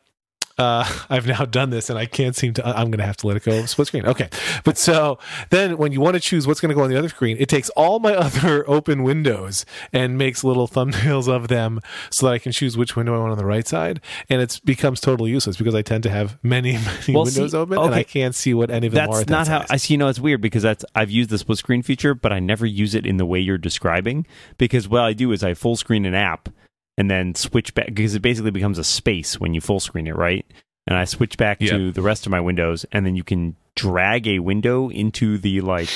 [0.58, 2.68] uh, I've now done this and I can't seem to.
[2.68, 4.06] I'm going to have to let it go split screen.
[4.06, 4.30] Okay,
[4.64, 7.10] but so then when you want to choose what's going to go on the other
[7.10, 12.28] screen, it takes all my other open windows and makes little thumbnails of them so
[12.28, 15.02] that I can choose which window I want on the right side, and it becomes
[15.02, 18.00] totally useless because I tend to have many many Well, see, windows open and okay.
[18.00, 19.18] I can't see what any of them are.
[19.18, 19.74] That's not that how.
[19.74, 19.96] I see.
[19.96, 22.66] You know, it's weird because that's I've used the split screen feature, but I never
[22.66, 24.26] use it in the way you're describing.
[24.58, 26.50] Because what I do is I full screen an app
[26.98, 30.16] and then switch back because it basically becomes a space when you full screen it,
[30.16, 30.46] right?
[30.88, 34.28] And I switch back to the rest of my windows, and then you can drag
[34.28, 35.90] a window into the like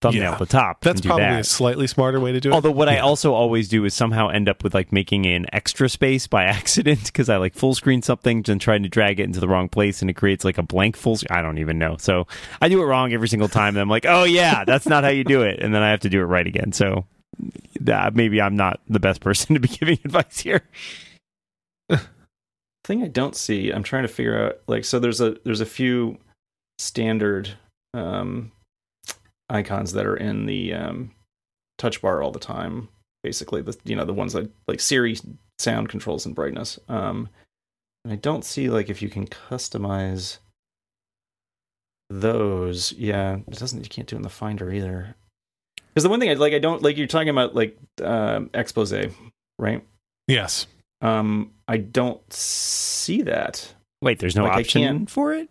[0.00, 0.32] thumbnail Yeah.
[0.34, 0.80] at the top.
[0.80, 1.40] That's probably that.
[1.40, 2.54] a slightly smarter way to do it.
[2.54, 5.88] Although what I also always do is somehow end up with like making an extra
[5.88, 9.40] space by accident because I like full screen something and trying to drag it into
[9.40, 11.16] the wrong place and it creates like a blank full.
[11.16, 11.96] sc- I don't even know.
[11.98, 12.28] So
[12.62, 13.74] I do it wrong every single time.
[13.74, 16.00] And I'm like, oh yeah, that's not how you do it, and then I have
[16.00, 16.70] to do it right again.
[16.70, 17.06] So
[17.86, 20.62] uh, maybe I'm not the best person to be giving advice here.
[22.84, 25.66] thing I don't see, I'm trying to figure out like so there's a there's a
[25.66, 26.18] few
[26.78, 27.50] standard
[27.94, 28.52] um
[29.50, 31.12] icons that are in the um
[31.76, 32.88] touch bar all the time.
[33.22, 35.16] Basically the you know, the ones that like Siri
[35.58, 36.78] sound controls and brightness.
[36.88, 37.28] Um
[38.04, 40.38] and I don't see like if you can customize
[42.10, 42.92] those.
[42.92, 45.14] Yeah, it doesn't you can't do it in the finder either.
[45.98, 48.94] Because the one thing I like I don't like you're talking about like um expose,
[49.58, 49.84] right?
[50.28, 50.68] yes.
[51.00, 53.74] Um, I don't see that.
[54.00, 55.48] Wait, there's no Like, option for it.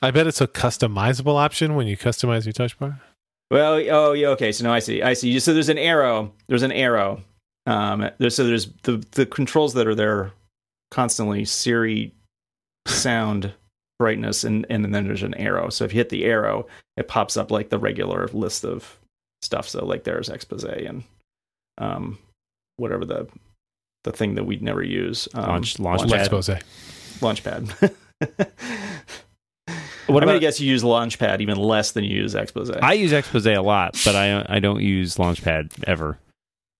[0.00, 3.00] I bet it's a customizable option when you customize your touch bar.
[3.50, 4.52] Well, oh yeah, okay.
[4.52, 5.40] So no, I see, I see.
[5.40, 6.32] So there's an arrow.
[6.46, 7.22] There's an arrow.
[7.66, 10.30] Um, there's so there's the the controls that are there
[10.92, 11.44] constantly.
[11.44, 12.14] Siri,
[12.86, 13.52] sound,
[13.98, 15.68] brightness, and and then there's an arrow.
[15.68, 18.99] So if you hit the arrow, it pops up like the regular list of
[19.42, 19.68] stuff.
[19.68, 21.04] So like there's expose and
[21.78, 22.18] um,
[22.76, 23.28] whatever the
[24.04, 25.28] the thing that we'd never use.
[25.34, 26.56] Um, Launch- launch Let's Launchpad.
[26.56, 27.70] expose.
[27.80, 27.92] Launchpad.
[30.06, 32.70] What I'm gonna guess you use Launchpad even less than you use Expose.
[32.70, 36.18] I use Expose a lot, but I I don't use Launchpad ever.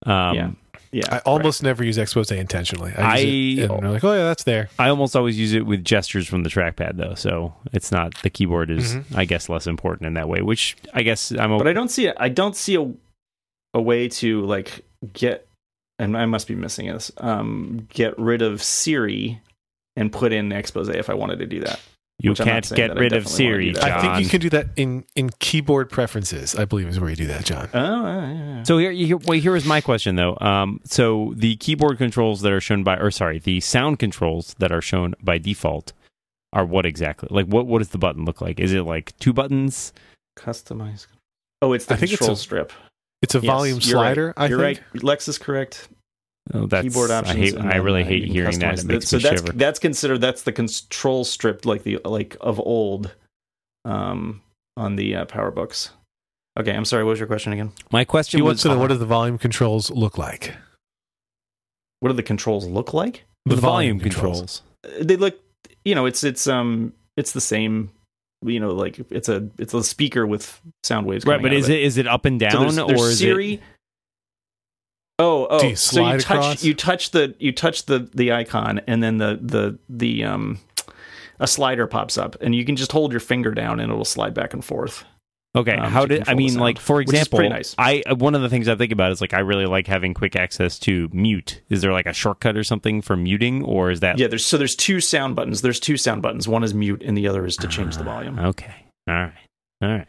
[0.06, 0.50] Um, yeah,
[0.92, 1.04] yeah.
[1.10, 2.92] I almost never use expose intentionally.
[2.92, 4.68] I, use I- it and I'm like, oh yeah, that's there.
[4.78, 8.30] I almost always use it with gestures from the trackpad though, so it's not the
[8.30, 9.04] keyboard is Mhm.
[9.16, 10.42] I guess less important in that way.
[10.42, 11.56] Which I guess I'm.
[11.58, 12.16] but A, I don't see it.
[12.18, 12.92] I don't see a
[13.74, 15.46] a way to like get,
[15.98, 17.12] and I must be missing this.
[17.18, 19.40] Um, get rid of Siri
[19.96, 21.78] and put in Expose if I wanted to do that.
[22.20, 23.72] You which can't get rid of definitely wanna Siri.
[23.72, 23.90] John.
[23.90, 26.54] I think you can do that in in keyboard preferences.
[26.54, 27.68] I believe is where you do that, John.
[27.74, 28.62] Oh, yeah, yeah, yeah.
[28.64, 30.36] So here, here, well, here is my question though.
[30.40, 34.70] Um, so the keyboard controls that are shown by, or sorry, the sound controls that
[34.72, 35.92] are shown by default
[36.52, 37.28] are what exactly?
[37.30, 38.60] Like, what what does the button look like?
[38.60, 39.92] Is it like two buttons?
[40.38, 41.06] customize.
[41.62, 42.72] Oh, it's the I think it's control a- strip.
[43.22, 44.06] It's a Yes, volume you're right.
[44.08, 44.34] slider.
[44.36, 44.80] I You're think.
[44.94, 45.02] right.
[45.02, 45.88] Lex is correct.
[46.52, 47.36] Oh, that's keyboard options.
[47.36, 47.58] I hate.
[47.58, 48.78] I really hate hearing that.
[48.80, 49.52] It makes so me that's shiver.
[49.52, 53.14] that's considered that's the control strip like the like of old,
[53.84, 54.40] um,
[54.76, 55.90] on the uh, power books.
[56.58, 57.04] Okay, I'm sorry.
[57.04, 57.72] What was your question again?
[57.92, 60.54] My question He was, wants to know what do the volume controls look like?
[62.00, 63.24] What do the controls look like?
[63.46, 64.62] the, volume controls.
[64.84, 65.38] Uh, They look,
[65.84, 67.90] you know, it's it's um it's the same,
[68.44, 71.24] you know, like it's a it's a speaker with sound waves.
[71.24, 73.18] Right, but is of it is it up and down So there's, there's or is
[73.18, 73.54] Siri.
[73.54, 73.60] it?
[75.20, 75.62] Oh, oh!
[75.62, 76.64] You so you touch across?
[76.64, 80.58] you touch the you touch the the icon, and then the the the um
[81.38, 84.04] a slider pops up, and you can just hold your finger down, and it will
[84.04, 85.04] slide back and forth.
[85.56, 86.50] Okay, um, how did I mean?
[86.50, 87.74] sound, Like for example, nice.
[87.76, 90.14] I uh, one of the things I think about is like I really like having
[90.14, 91.60] quick access to mute.
[91.68, 94.56] Is there like a shortcut or something for muting, or is that Yeah, there's so
[94.58, 95.62] there's two sound buttons.
[95.62, 96.46] There's two sound buttons.
[96.46, 98.38] One is mute, and the other is to change the volume.
[98.38, 99.32] Okay, all right,
[99.82, 100.06] all right.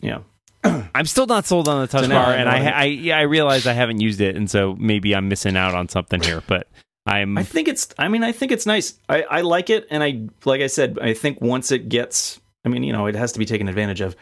[0.00, 0.18] Yeah.
[0.94, 3.72] I'm still not sold on the touch bar, and I, I, yeah, I realize I
[3.72, 6.42] haven't used it, and so maybe I'm missing out on something here.
[6.46, 6.68] But
[7.06, 7.88] I'm I think it's.
[7.98, 8.94] I mean, I think it's nice.
[9.08, 12.68] I, I like it, and I like I said, I think once it gets, I
[12.68, 14.16] mean, you know, it has to be taken advantage of.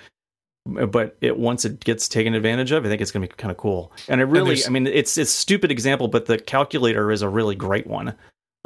[0.65, 3.51] But it once it gets taken advantage of, I think it's going to be kind
[3.51, 3.93] of cool.
[4.09, 7.23] And I really, there's- I mean, it's it's a stupid example, but the calculator is
[7.23, 8.15] a really great one,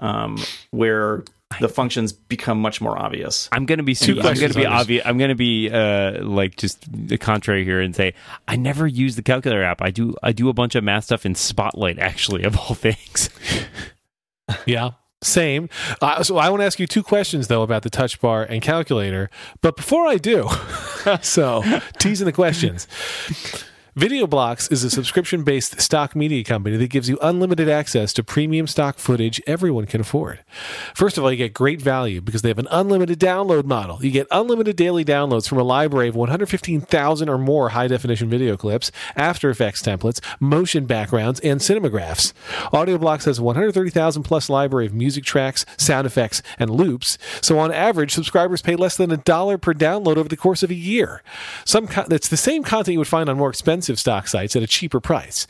[0.00, 0.36] um,
[0.72, 1.24] where
[1.60, 3.48] the functions become much more obvious.
[3.52, 5.06] I'm gonna be Two su- I'm gonna be on obvious.
[5.06, 8.14] I'm gonna be uh like just the contrary here and say
[8.48, 9.80] I never use the calculator app.
[9.80, 13.30] I do I do a bunch of math stuff in Spotlight actually of all things.
[14.64, 14.90] Yeah,
[15.24, 15.68] same.
[16.00, 18.62] Uh, so I want to ask you two questions though about the touch bar and
[18.62, 19.28] calculator.
[19.60, 20.48] But before I do,
[21.20, 21.64] so
[21.98, 22.86] teasing the questions.
[23.96, 28.66] VideoBlocks is a subscription based stock media company that gives you unlimited access to premium
[28.66, 30.40] stock footage everyone can afford.
[30.94, 34.04] First of all, you get great value because they have an unlimited download model.
[34.04, 38.54] You get unlimited daily downloads from a library of 115,000 or more high definition video
[38.58, 42.34] clips, After Effects templates, motion backgrounds, and cinemagraphs.
[42.74, 47.16] AudioBlocks has 130,000 plus library of music tracks, sound effects, and loops.
[47.40, 50.68] So on average, subscribers pay less than a dollar per download over the course of
[50.68, 51.22] a year.
[51.64, 54.62] Some co- it's the same content you would find on more expensive stock sites at
[54.62, 55.46] a cheaper price.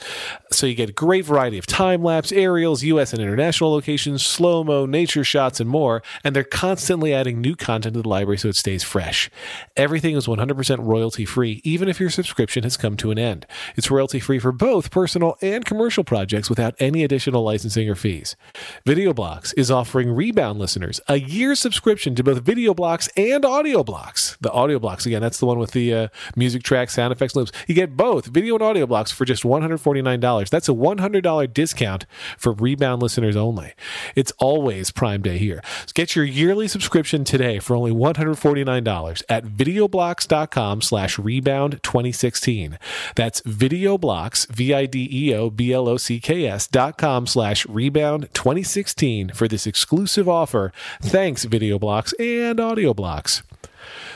[0.50, 4.62] So you get a great variety of time lapse, aerials, US and international locations, slow
[4.62, 6.02] mo, nature shots, and more.
[6.22, 9.30] And they're constantly adding new content to the library so it stays fresh.
[9.76, 13.46] Everything is 100% royalty free, even if your subscription has come to an end.
[13.76, 18.36] It's royalty free for both personal and commercial projects without any additional licensing or fees.
[18.84, 24.38] VideoBlocks is offering Rebound listeners a year's subscription to both VideoBlocks and AudioBlocks.
[24.40, 27.52] The AudioBlocks, again, that's the one with the uh, music tracks, sound effects, loops.
[27.66, 30.48] You get both video and audio blocks for just $149.
[30.48, 33.74] That's a $100 discount for Rebound listeners only.
[34.14, 35.62] It's always Prime Day here.
[35.86, 42.78] So get your yearly subscription today for only $149 at videoblocks.com slash rebound 2016.
[43.14, 50.72] That's videoblocks, V-I-D-E-O-B-L-O-C-K-S dot com slash rebound 2016 for this exclusive offer.
[51.02, 53.42] Thanks, VideoBlocks and AudioBlocks.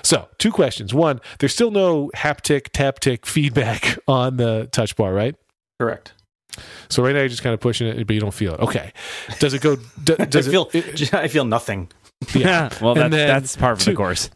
[0.03, 0.93] So, two questions.
[0.95, 5.35] One, there's still no haptic, taptic feedback on the touch bar, right?
[5.79, 6.13] Correct.
[6.89, 8.61] So right now you're just kind of pushing it, but you don't feel it.
[8.61, 8.93] Okay.
[9.39, 9.77] Does it go?
[10.03, 11.15] d- Does I feel it?
[11.15, 11.91] I feel nothing.
[12.35, 12.71] Yeah.
[12.83, 14.31] well, And that's, then that's par for two- the course.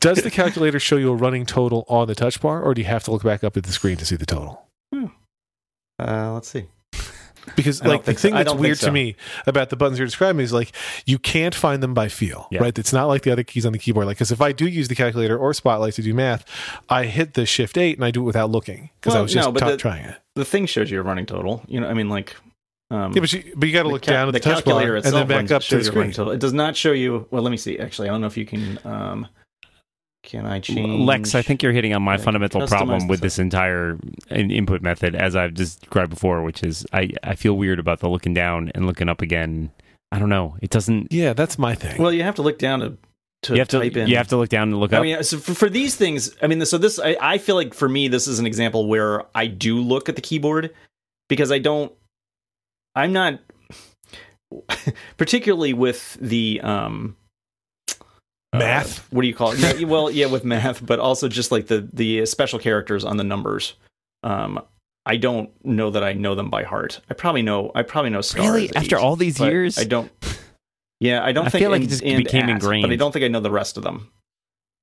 [0.00, 2.86] Does the calculator show you a running total on the touch bar, or do you
[2.86, 4.66] have to look back up at the screen to see the total?
[5.98, 6.66] Uh, let's see.
[7.56, 8.22] Because I like the think so.
[8.28, 8.86] thing that's weird so.
[8.86, 10.72] to me about the buttons you're describing is like
[11.06, 12.60] you can't find them by feel, Yeah.
[12.62, 12.78] right?
[12.78, 14.06] It's not like the other keys on the keyboard.
[14.06, 16.44] Like, because if I do use the calculator or Spotlight to do math,
[16.88, 19.46] I hit the Shift Eight and I do it without looking because I was just
[19.46, 20.16] no, the- trying it.
[20.34, 21.62] The thing shows you a running total.
[21.68, 22.34] You know, I mean, like.
[22.90, 24.74] Um, Yeah, but you, but you got to look ca- down at the, touch bar
[24.74, 26.12] calculator and then back runs- up to the screen.
[26.12, 26.32] total.
[26.32, 27.26] It does not show you.
[27.30, 27.78] Well, let me see.
[27.78, 28.78] Actually, I don't know if you can.
[28.84, 29.28] Um,
[30.24, 31.02] can I change?
[31.02, 33.98] Lex, I think you're hitting on my I fundamental problem with this entire
[34.30, 38.34] input method, as I've described before, which is I, I feel weird about the looking
[38.34, 39.70] down and looking up again.
[40.10, 40.56] I don't know.
[40.62, 41.12] It doesn't.
[41.12, 42.00] Yeah, that's my thing.
[42.00, 42.96] Well, you have to look down to
[43.44, 44.08] to you have to type in.
[44.08, 45.00] you have to look down and look up.
[45.00, 47.74] I mean, so for, for these things, I mean, so this, I, I feel like
[47.74, 50.74] for me, this is an example where I do look at the keyboard
[51.28, 51.92] because I don't,
[52.94, 53.40] I'm not,
[55.16, 57.16] particularly with the, um,
[58.54, 58.98] uh, Math?
[59.12, 59.58] what do you call it?
[59.80, 63.24] Yeah, well, yeah, with math, but also just like the the special characters on the
[63.24, 63.74] numbers.
[64.22, 64.60] Um,
[65.06, 67.00] I don't know that I know them by heart.
[67.10, 67.70] I probably know.
[67.74, 68.46] I probably know stars.
[68.48, 70.10] really, after all these years, I don't.
[71.00, 73.12] Yeah, I don't I think feel like and- it just became at, but I don't
[73.12, 74.10] think I know the rest of them.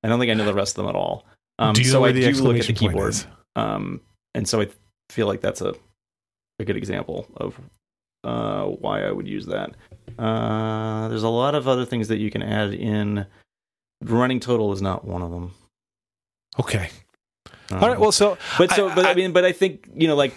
[0.04, 1.24] I don't think I know the rest of them at all.
[1.58, 3.16] Um, do you so know where I the do look at the keyboard,
[3.56, 4.00] um,
[4.34, 4.68] and so I
[5.10, 5.74] feel like that's a
[6.60, 7.58] a good example of
[8.24, 9.74] uh, why I would use that.
[10.18, 13.26] Uh, there's a lot of other things that you can add in.
[14.02, 15.52] Running total is not one of them.
[16.60, 16.90] Okay.
[17.70, 17.98] Um, All right.
[17.98, 20.34] Well, so but so I- but I, I- mean but i think you know like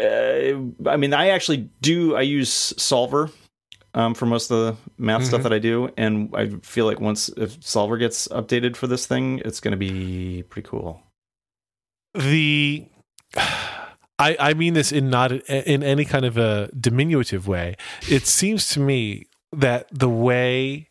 [0.00, 0.54] uh,
[0.88, 3.30] i mean i actually do i use solver
[3.94, 5.42] um, for most of the math stuff Mhm.
[5.44, 9.42] that i do and i feel like once if solver gets updated for this thing
[9.44, 11.02] it's going to be pretty cool
[12.14, 12.86] the
[14.20, 17.76] I, I mean this in not in any kind of a diminutive way.
[18.10, 20.87] It seems to me that the way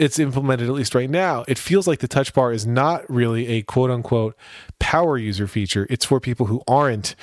[0.00, 3.46] it's implemented, at least right now, it feels like the touch bar is not really
[3.48, 4.34] a quote unquote
[4.80, 5.86] power user feature.
[5.90, 7.14] It's for people who aren't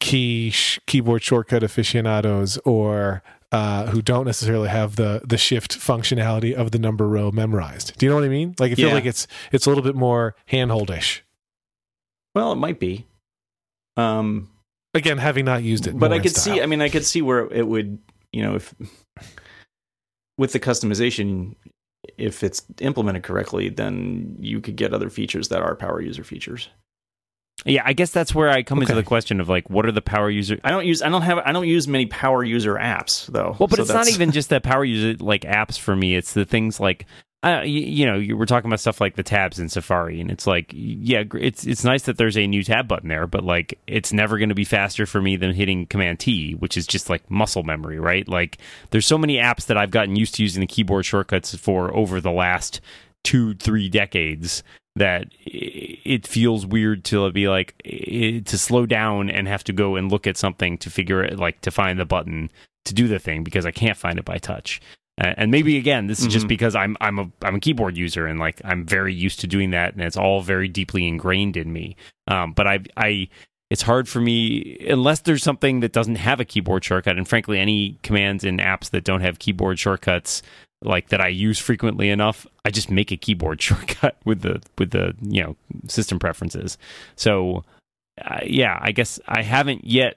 [0.00, 6.52] key sh- keyboard shortcut aficionados or uh, who don't necessarily have the the shift functionality
[6.52, 7.96] of the number row memorized.
[7.98, 8.54] Do you know what I mean?
[8.58, 8.94] Like I feel Yeah.
[8.94, 11.20] like it's it's a little bit more handholdish.
[12.34, 13.06] well it might be
[13.96, 14.50] um
[14.92, 17.46] Again, having not used it, but i could see i mean i could see where
[17.52, 17.98] it would
[18.32, 18.72] you know if
[20.38, 21.54] with the customization
[22.18, 26.68] if it's implemented correctly then you could get other features that are power user features
[27.64, 30.02] yeah, I guess that's where I come into the question of like, what are the
[30.02, 30.58] power user?
[30.64, 33.56] I don't use I don't have I don't use many power user apps though.
[33.58, 36.14] Well, but So it's not even just that power user like apps for me.
[36.14, 37.06] It's the things like.
[37.44, 40.46] You, you know, you, we're talking about stuff like the tabs in Safari, and it's
[40.46, 44.12] like, yeah, it's it's nice that there's a new tab button there, but like, it's
[44.12, 47.30] never going to be faster for me than hitting Command T, which is just like
[47.30, 48.26] muscle memory, right?
[48.26, 48.58] Like,
[48.90, 52.20] there's so many apps that I've gotten used to using the keyboard shortcuts for over
[52.20, 52.80] the last
[53.24, 54.62] two, three decades
[54.96, 60.10] that it feels weird to be like to slow down and have to go and
[60.10, 62.48] look at something to figure it like to find the button
[62.84, 64.80] to do the thing because I can't find it by touch.
[65.20, 66.48] Uh, and maybe again, this is just Mhm.
[66.48, 69.70] because I'm I'm a I'm a keyboard user and like I'm very used to doing
[69.70, 71.96] that, and it's all very deeply ingrained in me.
[72.26, 73.28] Um, but I I
[73.70, 77.16] it's hard for me unless there's something that doesn't have a keyboard shortcut.
[77.16, 80.42] And frankly, any commands in apps that don't have keyboard shortcuts,
[80.82, 84.90] like that I use frequently enough, I just make a keyboard shortcut with the with
[84.90, 85.56] the you know
[85.86, 86.76] system preferences.
[87.16, 87.64] So
[88.22, 90.16] uh, yeah, I guess I haven't yet.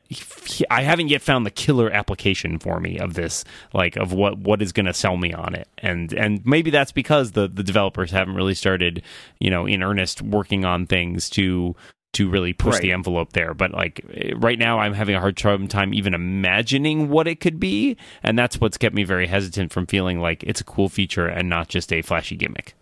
[0.70, 3.44] I haven't yet found the killer application for me of this,
[3.74, 6.92] like of what what is going to sell me on it, and and maybe that's
[6.92, 9.02] because the the developers haven't really started,
[9.40, 11.76] you know, in earnest working on things to
[12.14, 12.82] to really push Right.
[12.84, 13.54] the envelope there.
[13.56, 17.60] But like eh, right now, I'm having a hard time even imagining what it could
[17.60, 21.28] be, and that's what's kept me very hesitant from feeling like it's a cool feature
[21.28, 22.76] and not just a flashy gimmick.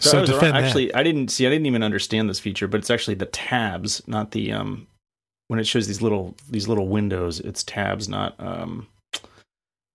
[0.00, 0.52] So I defend wrong.
[0.52, 0.64] that.
[0.64, 4.02] actually I didn't see I didn't even understand this feature, but it's actually the tabs,
[4.06, 4.86] not the um
[5.48, 8.86] when it shows these little these little windows, it's tabs, not um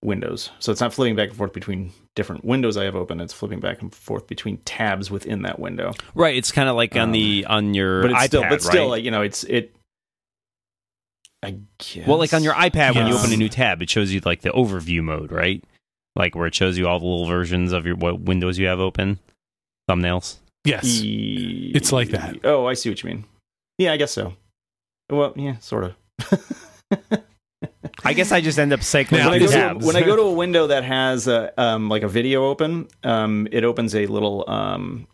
[0.02, 0.50] windows.
[0.60, 3.20] So it's not flipping back and forth between different windows I have open.
[3.20, 5.92] It's flipping back and forth between tabs within that window.
[6.14, 6.36] Right.
[6.36, 8.88] It's kind of like on Um, the on your But it's iPad, still but still
[8.88, 9.74] like you know, it's it
[11.42, 14.12] I guess Well, like on your iPad, when you open a new tab, it shows
[14.12, 15.62] you like the overview mode, right?
[16.14, 18.80] Like where it shows you all the little versions of your what windows you have
[18.80, 19.18] open,
[19.88, 20.36] thumbnails.
[20.64, 20.84] yes.
[20.84, 22.38] E- It's like that.
[22.44, 23.24] Oh, I see what you mean.
[23.78, 24.34] Yeah, I guess so.
[25.10, 27.24] Well, yeah, sort of.
[28.04, 30.16] I guess I just end up cycling Now, when I, go to, when I go
[30.16, 34.06] to a window that has a, um, like a video open, um, it opens a
[34.06, 35.06] little um,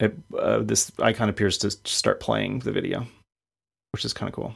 [0.00, 3.06] it, uh, this icon appears to start playing the video,
[3.92, 4.54] which is kind of cool.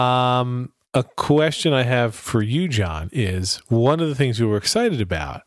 [0.00, 4.56] Um, a question I have for you, John, is one of the things we were
[4.56, 5.42] excited about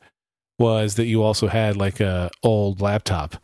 [0.62, 3.36] was that you also had like a old laptop.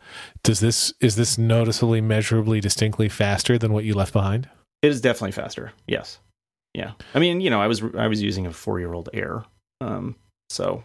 [0.42, 4.48] Does this is this noticeably, measurably, distinctly faster than what you left behind?
[4.82, 5.72] It is definitely faster.
[5.86, 6.20] Yes,
[6.74, 6.92] yeah.
[7.14, 9.44] I mean, you know, I was I was using a four year old Air,
[9.80, 10.16] um,
[10.50, 10.84] so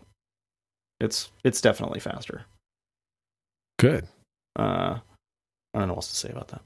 [1.00, 2.46] it's it's definitely faster.
[3.80, 4.08] Good.
[4.58, 5.00] Uh,
[5.74, 6.62] I don't know what else to say about that.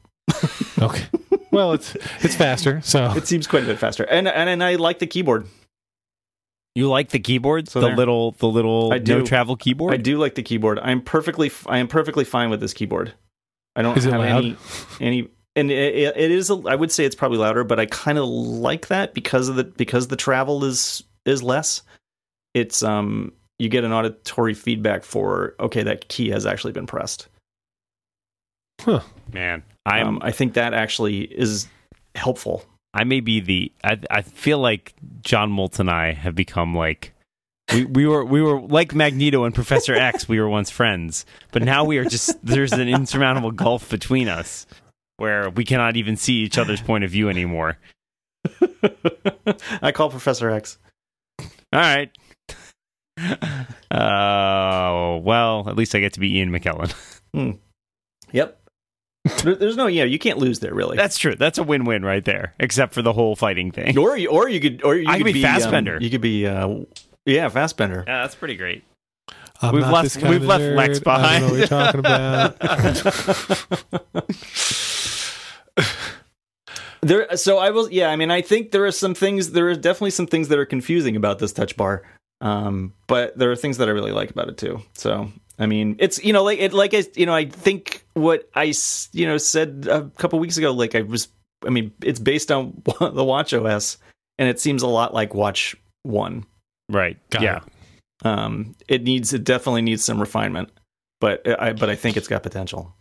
[0.80, 1.06] Okay.
[1.52, 2.82] well, it's it's faster.
[2.82, 5.48] So It seems quite a bit faster, and and, and I like the keyboard.
[6.78, 7.96] You like the keyboard, So the there.
[7.98, 9.20] little the little I do.
[9.20, 9.94] no travel keyboard.
[9.94, 10.78] I do like the keyboard.
[10.80, 13.14] I'm perfectly f- I am perfectly fine with this keyboard.
[13.76, 14.44] I don't Is it have loud?
[14.46, 14.58] any
[15.02, 17.88] any and it, it it is a, I would say it's probably louder, but I
[17.88, 21.82] kind of like that because of the because the travel is is less.
[22.54, 27.28] It's um you get an auditory feedback for okay that key has actually been pressed.
[28.82, 29.02] Huh.
[29.34, 31.68] Man, I'm um, I think that actually is
[32.16, 32.64] helpful.
[32.98, 37.14] I may be the I I feel like John Moltz and I have become like
[37.72, 40.28] we, we were we were like Magneto and Professor X.
[40.28, 44.66] We were once friends, but now we are just there's an insurmountable gulf between us
[45.18, 47.78] where we cannot even see each other's point of view anymore.
[49.82, 50.80] I call Professor X.
[51.40, 52.10] All right.
[53.90, 56.94] Uh, well, at least I get to be Ian McKellen.
[58.32, 58.67] Yep.
[59.44, 60.98] There- There's no yeah you can't lose there really.
[60.98, 61.36] That's true.
[61.36, 63.98] That's a win-win right there, except for the whole fighting thing.
[63.98, 65.98] or you, or you could or you I could could be um, Fassbender.
[66.02, 66.80] you could be uh,
[67.26, 68.04] yeah Fassbender.
[68.08, 68.84] Yeah, that's pretty great.
[69.62, 70.76] I'm We've left- we've left nerd.
[70.76, 72.58] Lex I don't know what you're talking about.
[77.02, 77.90] There, so I will.
[77.92, 79.52] Yeah, I mean, I think there are some things.
[79.52, 82.02] There are definitely some things that are confusing about this touch bar,
[82.42, 84.82] um, but there are things that I really like about it too.
[84.96, 88.50] So, I mean, it's you know, like it, like I, you know, I think what
[88.54, 88.74] I
[89.12, 90.72] you know, said a couple weeks ago.
[90.72, 91.30] Like I was,
[91.66, 93.98] I mean, it's based on the Watch OS,
[94.38, 96.46] and it seems a lot like Watch One.
[96.90, 97.18] Right.
[97.30, 97.58] Got yeah.
[97.58, 97.64] it.
[98.26, 100.72] Um, it needs, it definitely needs some refinement,
[101.20, 102.96] but I, but I think it's got potential.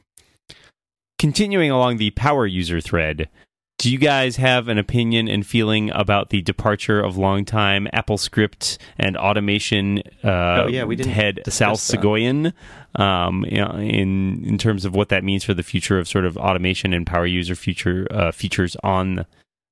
[1.18, 3.30] Continuing along the power user thread,
[3.78, 8.78] do you guys have an opinion and feeling about the departure of longtime Apple script
[8.98, 12.00] and automation uh, Oh, yeah, we didn't head Sal discuss.
[12.02, 12.52] Soghoian
[12.94, 16.24] um, you know, in in terms of what that means for the future of sort
[16.24, 19.26] of automation and power user future uh, features on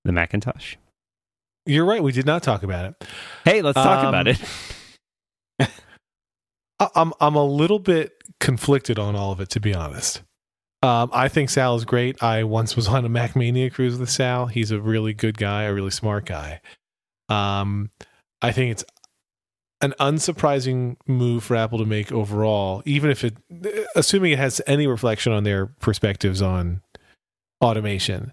[0.05, 0.77] the Macintosh?
[1.65, 2.03] You're right.
[2.03, 3.09] We did not talk about it.
[3.47, 4.39] Hey, let's talk Um, about it.
[6.95, 10.21] I'm I'm a little bit conflicted on all of it, to be honest.
[10.85, 12.23] Um, I think Sal is great.
[12.23, 14.47] I once was on a Mac Mania cruise with Sal.
[14.47, 16.61] He's a really good guy, a really smart guy.
[17.31, 17.91] Um,
[18.43, 18.85] I think it's
[19.81, 23.35] an unsurprising move for Apple to make overall, even if it,
[23.97, 26.83] assuming it has any reflection on their perspectives on
[27.63, 28.33] automation.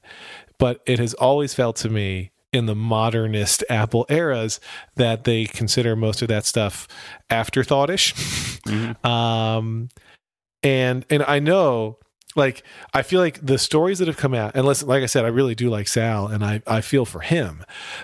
[0.59, 4.59] But it has always felt to me in the modernist Apple eras
[4.97, 6.85] that they consider most of that stuff
[7.29, 8.13] afterthoughtish.
[8.63, 9.05] Mhm.
[9.05, 9.87] Um,
[10.61, 11.97] and and I know,
[12.35, 12.63] like,
[12.93, 15.29] I feel like the stories that have come out, and listen, like I said, I
[15.29, 17.63] really do like Sal, and I I feel for him.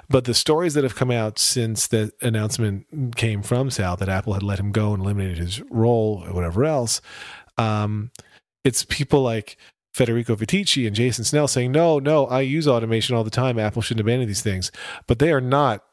[0.10, 4.34] But the stories that have come out since the announcement came from Sal that Apple
[4.34, 7.02] had let him go and eliminated his role or whatever else,
[7.58, 8.12] um,
[8.64, 9.58] it's people like
[9.94, 13.58] Federico Viticci and Jason Snell saying, no, no, I use automation all the time.
[13.58, 14.72] Apple shouldn't abandon these things.
[15.08, 15.84] But they are not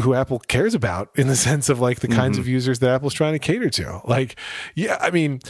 [0.00, 2.40] who Apple cares about in the sense of like the kinds Mhm.
[2.40, 4.00] of users that Apple's trying to cater to.
[4.04, 4.36] Like,
[4.74, 5.40] yeah, I mean,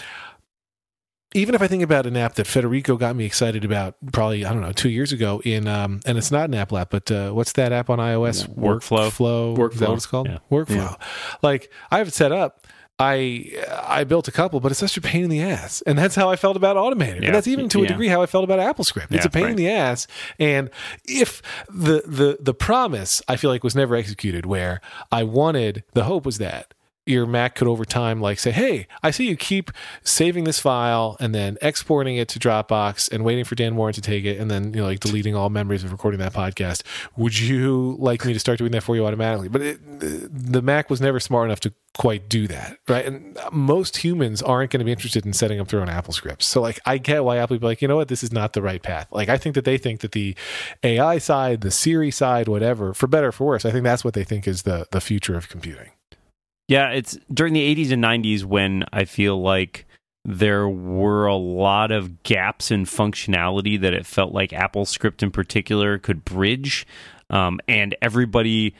[1.36, 4.52] even if I think about an app that Federico got me excited about probably, I
[4.52, 7.30] don't know, two years ago in, um, and it's not an Apple app, but uh,
[7.32, 8.48] what's that app on iOS?
[8.48, 9.10] Yeah, Workflow.
[9.56, 9.72] Workflow.
[9.72, 9.88] Is that Workflow.
[9.88, 10.28] what it's called?
[10.28, 10.38] Yeah.
[10.50, 10.76] Workflow.
[10.76, 10.94] Yeah.
[11.42, 12.66] Like, I have it set up.
[12.98, 13.52] I
[13.86, 16.30] I built a couple, but it's such a pain in the ass, and that's how
[16.30, 17.20] I felt about Automator.
[17.20, 17.26] Yeah.
[17.26, 17.88] And that's even to a Yeah.
[17.88, 19.12] degree how I felt about AppleScript.
[19.12, 20.06] It's Yeah, a pain in the ass,
[20.38, 20.70] and
[21.04, 24.80] if the the the promise I feel like was never executed, where
[25.12, 26.72] I wanted the hope was that
[27.06, 29.70] your Mac could over time like say, "Hey, I see you keep
[30.02, 34.00] saving this file and then exporting it to Dropbox and waiting for Dan Moren to
[34.00, 36.82] take it and then you know like deleting all memories of recording that podcast.
[37.16, 39.80] Would you like me to start doing that for you automatically?" But it,
[40.52, 43.06] the Mac was never smart enough to quite do that, right?
[43.06, 46.46] And most humans aren't going to be interested in setting up their own Apple scripts.
[46.46, 48.08] So like I get why Apple would be like, "You know what?
[48.08, 50.34] This is not the right path." Like I think that they think that the
[50.82, 54.14] AI side, the Siri side, whatever, for better or for worse, I think that's what
[54.14, 55.90] they think is the the future of computing.
[56.68, 59.86] Yeah, it's during the 80s and 90s when I feel like
[60.24, 65.30] there were a lot of gaps in functionality that it felt like Apple Script in
[65.30, 66.84] particular could bridge.
[67.30, 68.74] Um, and everybody,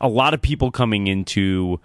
[0.00, 1.78] a lot of people coming into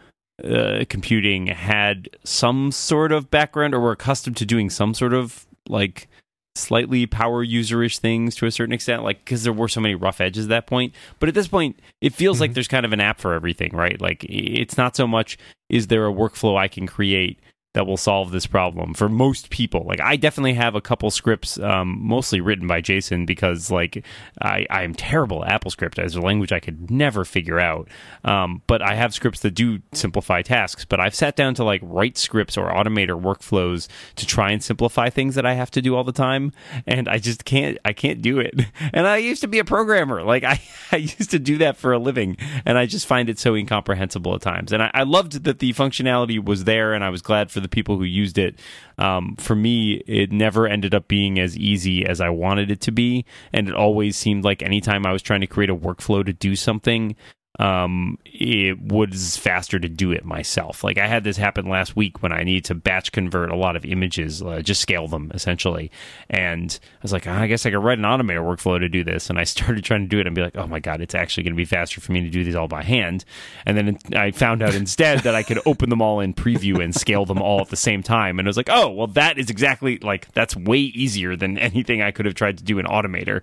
[0.43, 5.45] uh, computing had some sort of background or were accustomed to doing some sort of
[5.67, 6.07] like
[6.55, 10.19] slightly power userish things to a certain extent like because there were so many rough
[10.19, 12.53] edges at that point but at this point it feels like Mhm.
[12.55, 15.37] there's kind of an app for everything right like it's not so much
[15.69, 17.39] is there a workflow i can create
[17.73, 19.85] that will solve this problem for most people.
[19.85, 24.05] Like i definitely have a couple scripts um, mostly written by jason because like
[24.41, 27.87] i i'm terrible at apple script as a language i could never figure out.
[28.23, 31.81] Um, but i have scripts that do simplify tasks but i've sat down to like
[31.83, 35.81] write scripts or automate or workflows to try and simplify things that i have to
[35.81, 36.51] do all the time
[36.85, 38.53] and i just can't i can't do it.
[38.93, 40.23] And i used to be a programmer.
[40.23, 40.61] Like i
[40.91, 44.35] i used to do that for a living and i just find it so incomprehensible
[44.35, 44.71] at times.
[44.73, 47.69] And i, I loved that the functionality was there and i was glad for the
[47.69, 48.59] people who used it.
[48.97, 52.91] Um, for me it never ended up being as easy as i wanted it to
[52.91, 53.25] be.
[53.53, 56.55] And it always seemed like anytime i was trying to create a workflow to do
[56.55, 57.15] something
[57.59, 60.83] um, it was faster to do it myself.
[60.83, 63.75] Like I had this happen last week when I needed to batch convert a lot
[63.75, 65.91] of images, uh, just scale them essentially.
[66.29, 69.03] And I was like, "Ah, I guess I could write an automator workflow to do
[69.03, 69.29] this.
[69.29, 71.43] And I started trying to do it and be like, oh my God, it's actually
[71.43, 73.25] going to be faster for me to do these all by hand.
[73.65, 76.93] And then I found out instead that I could open them all in preview and
[76.93, 78.39] scale them all at the same time.
[78.39, 82.01] And I was like, oh, well, that is exactly like, that's way easier than anything
[82.01, 83.41] I could have tried to do in Automator.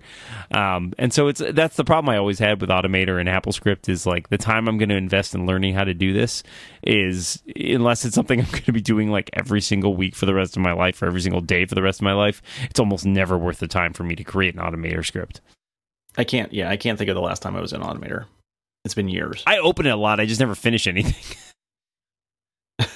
[0.51, 4.05] Um, and so it's, that's the problem I always had with Automator and AppleScript is
[4.09, 6.43] like the time I'm going to invest in learning how to do this
[6.83, 10.33] is unless it's something I'm going to be doing like every single week for the
[10.33, 12.79] rest of my life or every single day for the rest of my life, it's
[12.79, 15.41] almost never worth the time for me to create an Automator script.
[16.17, 16.51] I can't.
[16.51, 18.25] Yeah, I can't think of the last time I was in Automator.
[18.85, 19.43] It's been years.
[19.45, 20.19] I open it a lot.
[20.19, 21.37] I just never finish anything.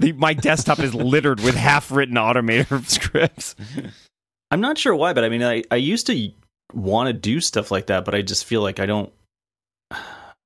[0.00, 3.54] the, my desktop is littered with half-written automator scripts.
[4.50, 6.30] I'm not sure why, but I mean, I, I used to
[6.72, 9.12] want to do stuff like that, but I just feel like I don't.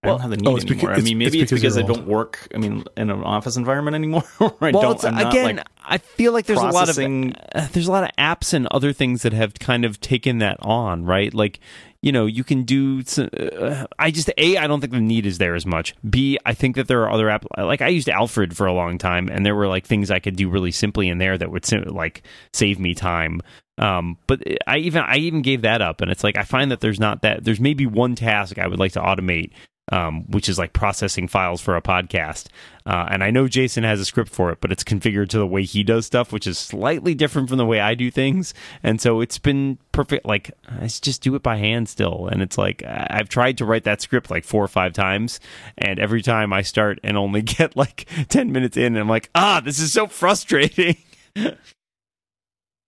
[0.03, 0.95] I Well- don't have the need Oh, it's beca- anymore.
[0.95, 2.49] I mean, maybe it's it's, because because I don't work.
[2.55, 4.23] I mean, in an office environment anymore.
[4.41, 5.05] I well, don't.
[5.05, 8.05] I'm not, again, like, I feel like there's a lot of uh, there's a lot
[8.05, 11.35] of apps and other things that have kind of taken that on, right?
[11.35, 11.61] Like,
[12.01, 13.03] you know, you can do.
[13.03, 15.95] Some, uh, I just a I don't think the need is there as much.
[16.09, 18.97] B I think that there are other apps like I used Alfred for a long
[18.97, 21.71] time, and there were like things I could do really simply in there that would
[21.91, 22.23] like
[22.55, 23.43] save me time.
[23.77, 26.81] Um, but I even I even gave that up, and it's like I find that
[26.81, 29.53] there's not that there's maybe one task I would like to automate
[29.91, 32.47] um, which is like processing files for a podcast.
[32.87, 35.47] Uh, and I know Jason has a script for it, but it's configured to the
[35.47, 38.55] way he does stuff, which is slightly different from the way I do things.
[38.83, 40.25] And so it's been perfect.
[40.25, 42.29] Like, I just do it by hand still.
[42.31, 45.41] And it's like, I've tried to write that script like four or five times.
[45.77, 49.61] And every time I start and only get like 10 minutes in, I'm like, ah,
[49.61, 50.97] this is so frustrating.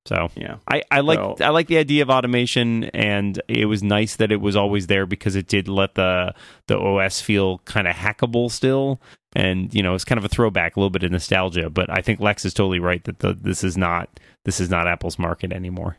[0.06, 0.56] so yeah.
[0.68, 4.32] I, I like So- I like the idea of automation, and it was nice that
[4.32, 6.34] it was always there because it did let the
[6.68, 9.00] the OS feel kind of hackable still,
[9.34, 11.70] and you know it's kind of a throwback, a little bit of nostalgia.
[11.70, 14.08] But I think Lex is totally right that the, this is not
[14.44, 15.96] this is not Apple's market anymore.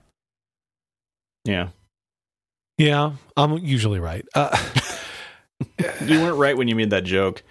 [1.45, 1.69] Yeah.
[2.77, 4.25] Yeah, I'm usually right.
[4.35, 4.57] Uh,
[6.05, 7.41] You weren't right when you made that joke.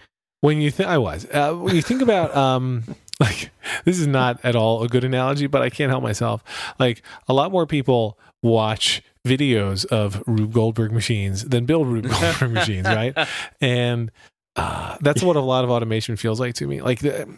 [0.43, 2.83] when you think I was, uh, when you think about, um,
[3.21, 3.51] like,
[3.85, 6.43] this is not at all a good analogy, but I can't help myself.
[6.79, 12.51] Like, a lot more people watch videos of Rube Goldberg machines than build Rube Goldberg
[12.53, 13.17] machines, right?
[13.61, 14.11] And
[14.57, 16.81] uh, that's what a lot of automation feels like to me.
[16.83, 17.29] Like, the,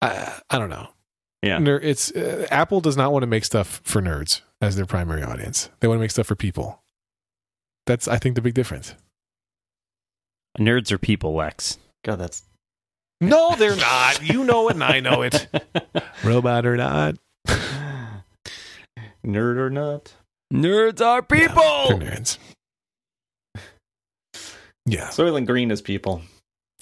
[0.00, 0.88] I, I don't know.
[1.42, 1.58] Yeah.
[1.58, 5.22] ner- it's uh, Apple does not want to make stuff for nerds as their primary
[5.22, 5.70] audience.
[5.80, 6.80] They want to make stuff for people.
[7.86, 8.94] That's I think the big difference.
[10.58, 11.78] Nerds are people, Lex.
[12.04, 12.42] God, that's
[13.22, 14.22] No, they're not.
[14.22, 15.46] You know it, and I know it.
[16.24, 17.14] Robot or not,
[19.24, 20.12] nerd or not.
[20.52, 21.62] Nerds are they're people.
[21.98, 22.38] nerds.
[24.84, 26.22] Yeah, Soylent Green is people.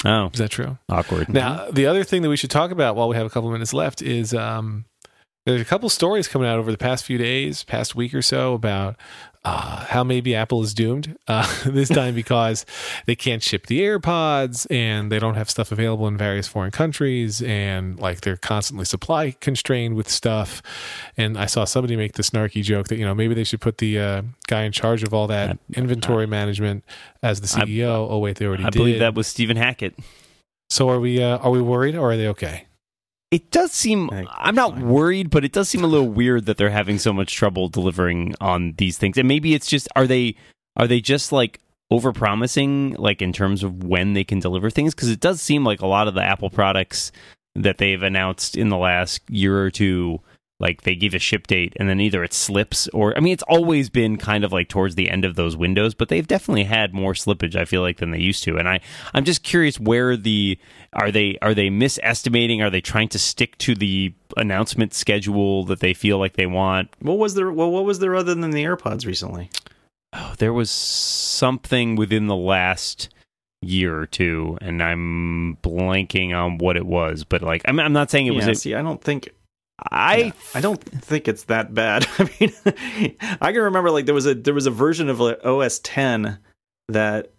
[0.05, 0.78] Oh, is that true?
[0.88, 1.28] awkward.
[1.28, 3.74] Now, the other thing that we should talk about while we have a couple minutes
[3.74, 4.86] left is um,
[5.47, 8.53] there's a couple stories coming out over the past few days, past week or so,
[8.55, 8.97] about
[9.43, 12.66] uh, how maybe Apple is doomed uh, this time because
[13.07, 17.41] they can't ship the AirPods and they don't have stuff available in various foreign countries
[17.41, 20.62] and like they're constantly supply constrained with stuff.
[21.16, 23.78] And I saw somebody make the snarky joke that you know maybe they should put
[23.78, 26.84] the uh, guy in charge of all that inventory management
[27.22, 28.09] as the I- CEO.
[28.11, 28.66] oh wait, they already did.
[28.66, 28.78] I did.
[28.78, 29.99] believe that was Stephen Hackett.
[30.68, 31.22] So are we?
[31.22, 32.66] Uh, are we worried or are they okay?
[33.30, 34.10] It does seem.
[34.12, 37.34] I'm not worried, but it does seem a little weird that they're having so much
[37.34, 39.16] trouble delivering on these things.
[39.16, 40.34] And maybe it's just are they
[40.76, 41.60] are they just like
[41.92, 44.94] overpromising, like in terms of when they can deliver things?
[44.94, 47.12] Because it does seem like a lot of the Apple products
[47.54, 50.20] that they've announced in the last year or two,
[50.61, 53.42] like they give a ship date and then either it slips or I mean it's
[53.44, 56.92] always been kind of like towards the end of those windows, but they've definitely had
[56.94, 58.56] more slippage I feel like than they used to.
[58.58, 58.80] And I
[59.14, 60.58] I'm just curious where the
[60.92, 62.62] are they are they misestimating?
[62.62, 66.90] Are they trying to stick to the announcement schedule that they feel like they want?
[67.00, 67.50] What was there?
[67.50, 69.50] Well, what was there other than the AirPods recently?
[70.12, 73.08] Oh, there was something within the last
[73.62, 77.24] year or two, and I'm blanking on what it was.
[77.24, 78.46] But like, I'm, I'm not saying it was.
[78.46, 79.28] yeah, a- see, I don't think
[79.90, 82.06] I Yeah, I don't think it's that bad.
[82.18, 82.52] I mean,
[83.40, 86.38] I can remember like there was a there was a version of like, OS 10
[86.88, 87.32] that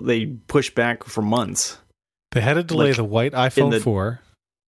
[0.00, 1.76] they pushed back for months
[2.30, 4.20] They had to delay Like, the white iPhone the- 4.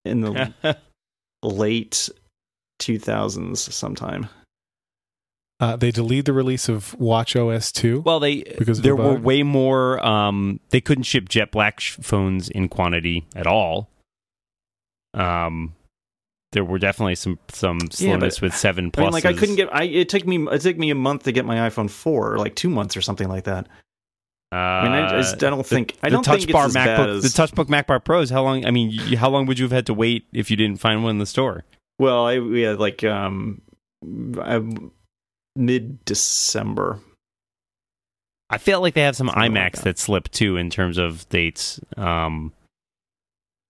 [0.06, 0.78] in the
[1.44, 2.10] late
[2.82, 4.28] 2000s sometime.
[5.60, 8.02] Uh, they delayed the release of Watch OS 2.
[8.02, 10.06] well, they Because there the were way more.
[10.06, 13.88] Um, they couldn't ship Jet Black sh- phones in quantity at all.
[15.14, 15.74] Um,
[16.54, 19.04] there were definitely some some Yeah, slowness but- with seven I plus.
[19.06, 19.74] mean, like I couldn't get.
[19.76, 22.38] I it took me it took me a month to get my iPhone 4, or
[22.40, 23.68] like two months or something like that.
[24.52, 26.86] Uh, I mean, I, just, I don't think I don't touch think bar it's as
[26.86, 28.30] bad MacBook, as the TouchBook MacBook Pros.
[28.30, 28.66] How long?
[28.66, 31.04] I mean, you, how long would you have had to wait if you didn't find
[31.04, 31.66] one in the store?
[32.00, 33.62] Well, I we had like um
[35.56, 37.00] mid December.
[38.50, 39.84] I feel like they have some Something like iMacs that.
[39.84, 40.00] that.
[40.00, 41.80] slip too in terms of dates.
[41.98, 42.54] Um,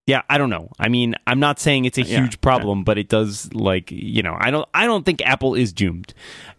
[0.08, 0.70] yeah, I don't know.
[0.80, 4.22] I mean, I'm not saying it's a Yeah, huge problem, but it does like you
[4.24, 6.14] know, I don't I don't think Apple is doomed.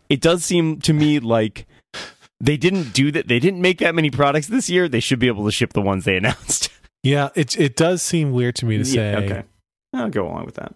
[0.09, 1.67] It does seem to me like
[2.41, 3.29] they didn't do that.
[3.29, 4.89] They didn't make that many products this year.
[4.89, 6.69] They should be able to ship the ones they announced.
[7.03, 9.13] Yeah, it it does seem weird to me to say.
[9.13, 9.43] Yeah, okay,
[9.93, 10.75] I'll go along with that.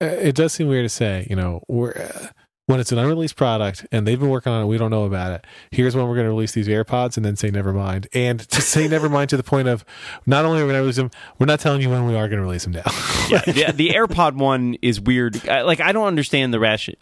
[0.00, 1.26] uh, It does seem weird to say.
[1.28, 2.28] You know, we're, uh,
[2.72, 5.30] when it's an unreleased product and they've been working on it, we don't know about
[5.32, 5.46] it.
[5.70, 8.62] Here's when we're going to release these AirPods, and then say never mind, and to
[8.62, 9.84] say never mind to the point of
[10.24, 12.28] not only are we going to release them, we're not telling you when we are
[12.28, 12.82] going to release them now.
[13.28, 15.46] yeah, the, the AirPod one is weird.
[15.46, 16.96] I, like I don't understand the ration.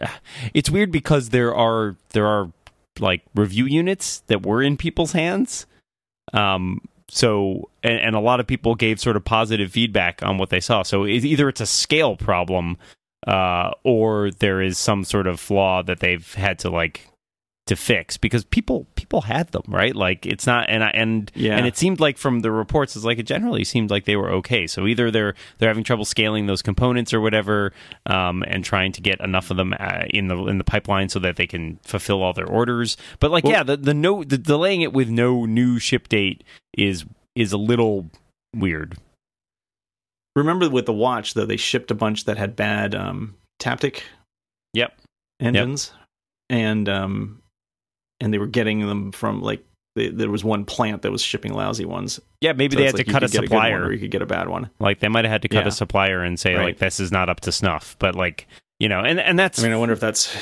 [0.53, 2.51] It's weird because there are there are
[2.99, 5.67] like review units that were in people's hands.
[6.33, 6.81] Um.
[7.13, 10.61] So and, and a lot of people gave sort of positive feedback on what they
[10.61, 10.83] saw.
[10.83, 12.77] So it's, either it's a scale problem,
[13.27, 17.07] uh, or there is some sort of flaw that they've had to like
[17.67, 19.95] to fix because people people had them right?
[19.95, 21.57] Like it's not and I, and Yeah.
[21.57, 24.31] and it seemed like from the reports it's like it generally seemed like they were
[24.33, 24.67] okay.
[24.67, 27.73] So either they're they're having trouble scaling those components or whatever
[28.07, 31.21] um, and trying to get enough of them uh, in the in the pipeline so
[31.21, 32.97] that they can fulfill all their orders.
[33.21, 36.43] But like Well- yeah the the no the delaying it with no new ship date
[36.77, 37.05] is
[37.37, 38.11] is a little
[38.57, 38.97] weird
[40.37, 44.03] Remember with the watch though, they shipped a bunch that had bad um, Taptic
[44.75, 44.93] Yep.
[45.41, 45.93] engines,
[46.49, 47.43] and um,
[48.21, 49.65] and they were getting them from like
[49.97, 52.21] they, there was one plant that was shipping lousy ones.
[52.41, 53.93] yeah maybe So they had like to cut a could get good one supplier or
[53.93, 54.71] you could get a bad one.
[54.79, 55.69] like they might have had to cut Yeah.
[55.69, 56.65] a supplier and say Right.
[56.67, 58.47] like this is not up to snuff but like
[58.79, 60.33] you know and and that's I mean, I wonder if that's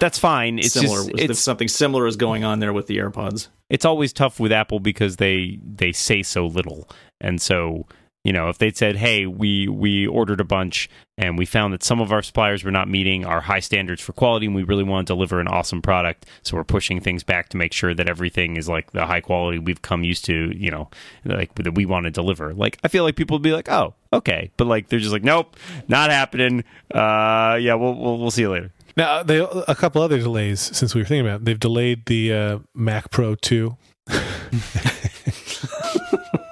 [0.00, 1.04] that's fine it's similar.
[1.04, 3.46] just if it's something similar is going on there with the AirPods.
[3.70, 6.88] it's always tough with Apple because they they say so little,
[7.20, 7.86] and so
[8.24, 11.84] you know if they'd said, "Hey, we we ordered a bunch and we found that
[11.84, 14.82] some of our suppliers were not meeting our high standards for quality, and we really
[14.82, 18.08] want to deliver an awesome product, so we're pushing things back to make sure that
[18.08, 20.88] everything is like the high quality we've come used to, you know,
[21.24, 23.94] like that we want to deliver." Like I feel like people would be like, "Oh,
[24.12, 25.56] okay," but like they're just like, "Nope,
[25.86, 28.72] not happening." Uh, yeah, we'll we'll, we'll see you later.
[28.96, 31.42] now, they a couple other delays since we were thinking about.
[31.42, 31.44] It.
[31.44, 33.76] They've delayed the uh, Mac Pro 2.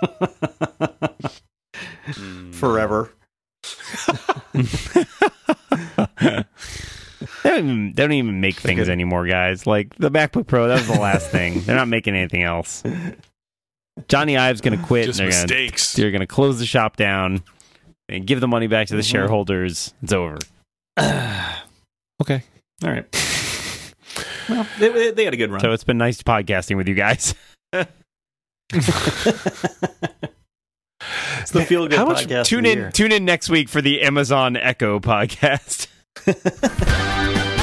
[2.12, 3.10] Mm, forever.
[7.42, 9.66] they, don't even, they don't even make things anymore, guys.
[9.66, 11.60] Like the MacBook Pro, that was the last thing.
[11.62, 12.82] They're not making anything else.
[14.08, 15.06] Jony Ive's going to quit.
[15.06, 17.42] Just and they're gonna, they're going to close the shop down
[18.08, 19.10] and give the money back to the mm-hmm.
[19.10, 19.94] shareholders.
[20.02, 20.38] It's over.
[22.20, 22.42] Okay.
[22.84, 23.06] All right.
[24.48, 25.60] Well, they- they had a good run.
[25.60, 27.34] So it's been nice podcasting with you guys.
[31.43, 32.47] it's the feel good How much- podcast.
[32.47, 35.88] tune in tune in next week for the Amazon Echo podcast.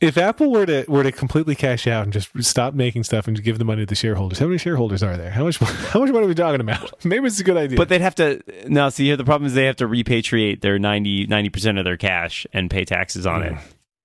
[0.00, 3.42] If Apple were to were to completely cash out and just stop making stuff and
[3.42, 5.30] give the money to the shareholders, how many shareholders are there?
[5.30, 6.92] How much how much money are we talking about?
[7.04, 7.76] Maybe it's a good idea.
[7.76, 10.78] But they'd have to now See, here the problem is they have to repatriate their
[10.78, 13.54] 90 percent of their cash and pay taxes on it.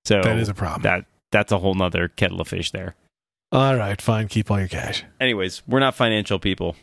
[0.04, 0.24] So Mm.
[0.24, 0.82] that is a problem.
[0.82, 2.94] that that's a whole nother kettle of fish there.
[3.52, 4.28] All right, fine.
[4.28, 5.02] Keep all your cash.
[5.20, 6.76] Anyways, we're not financial people.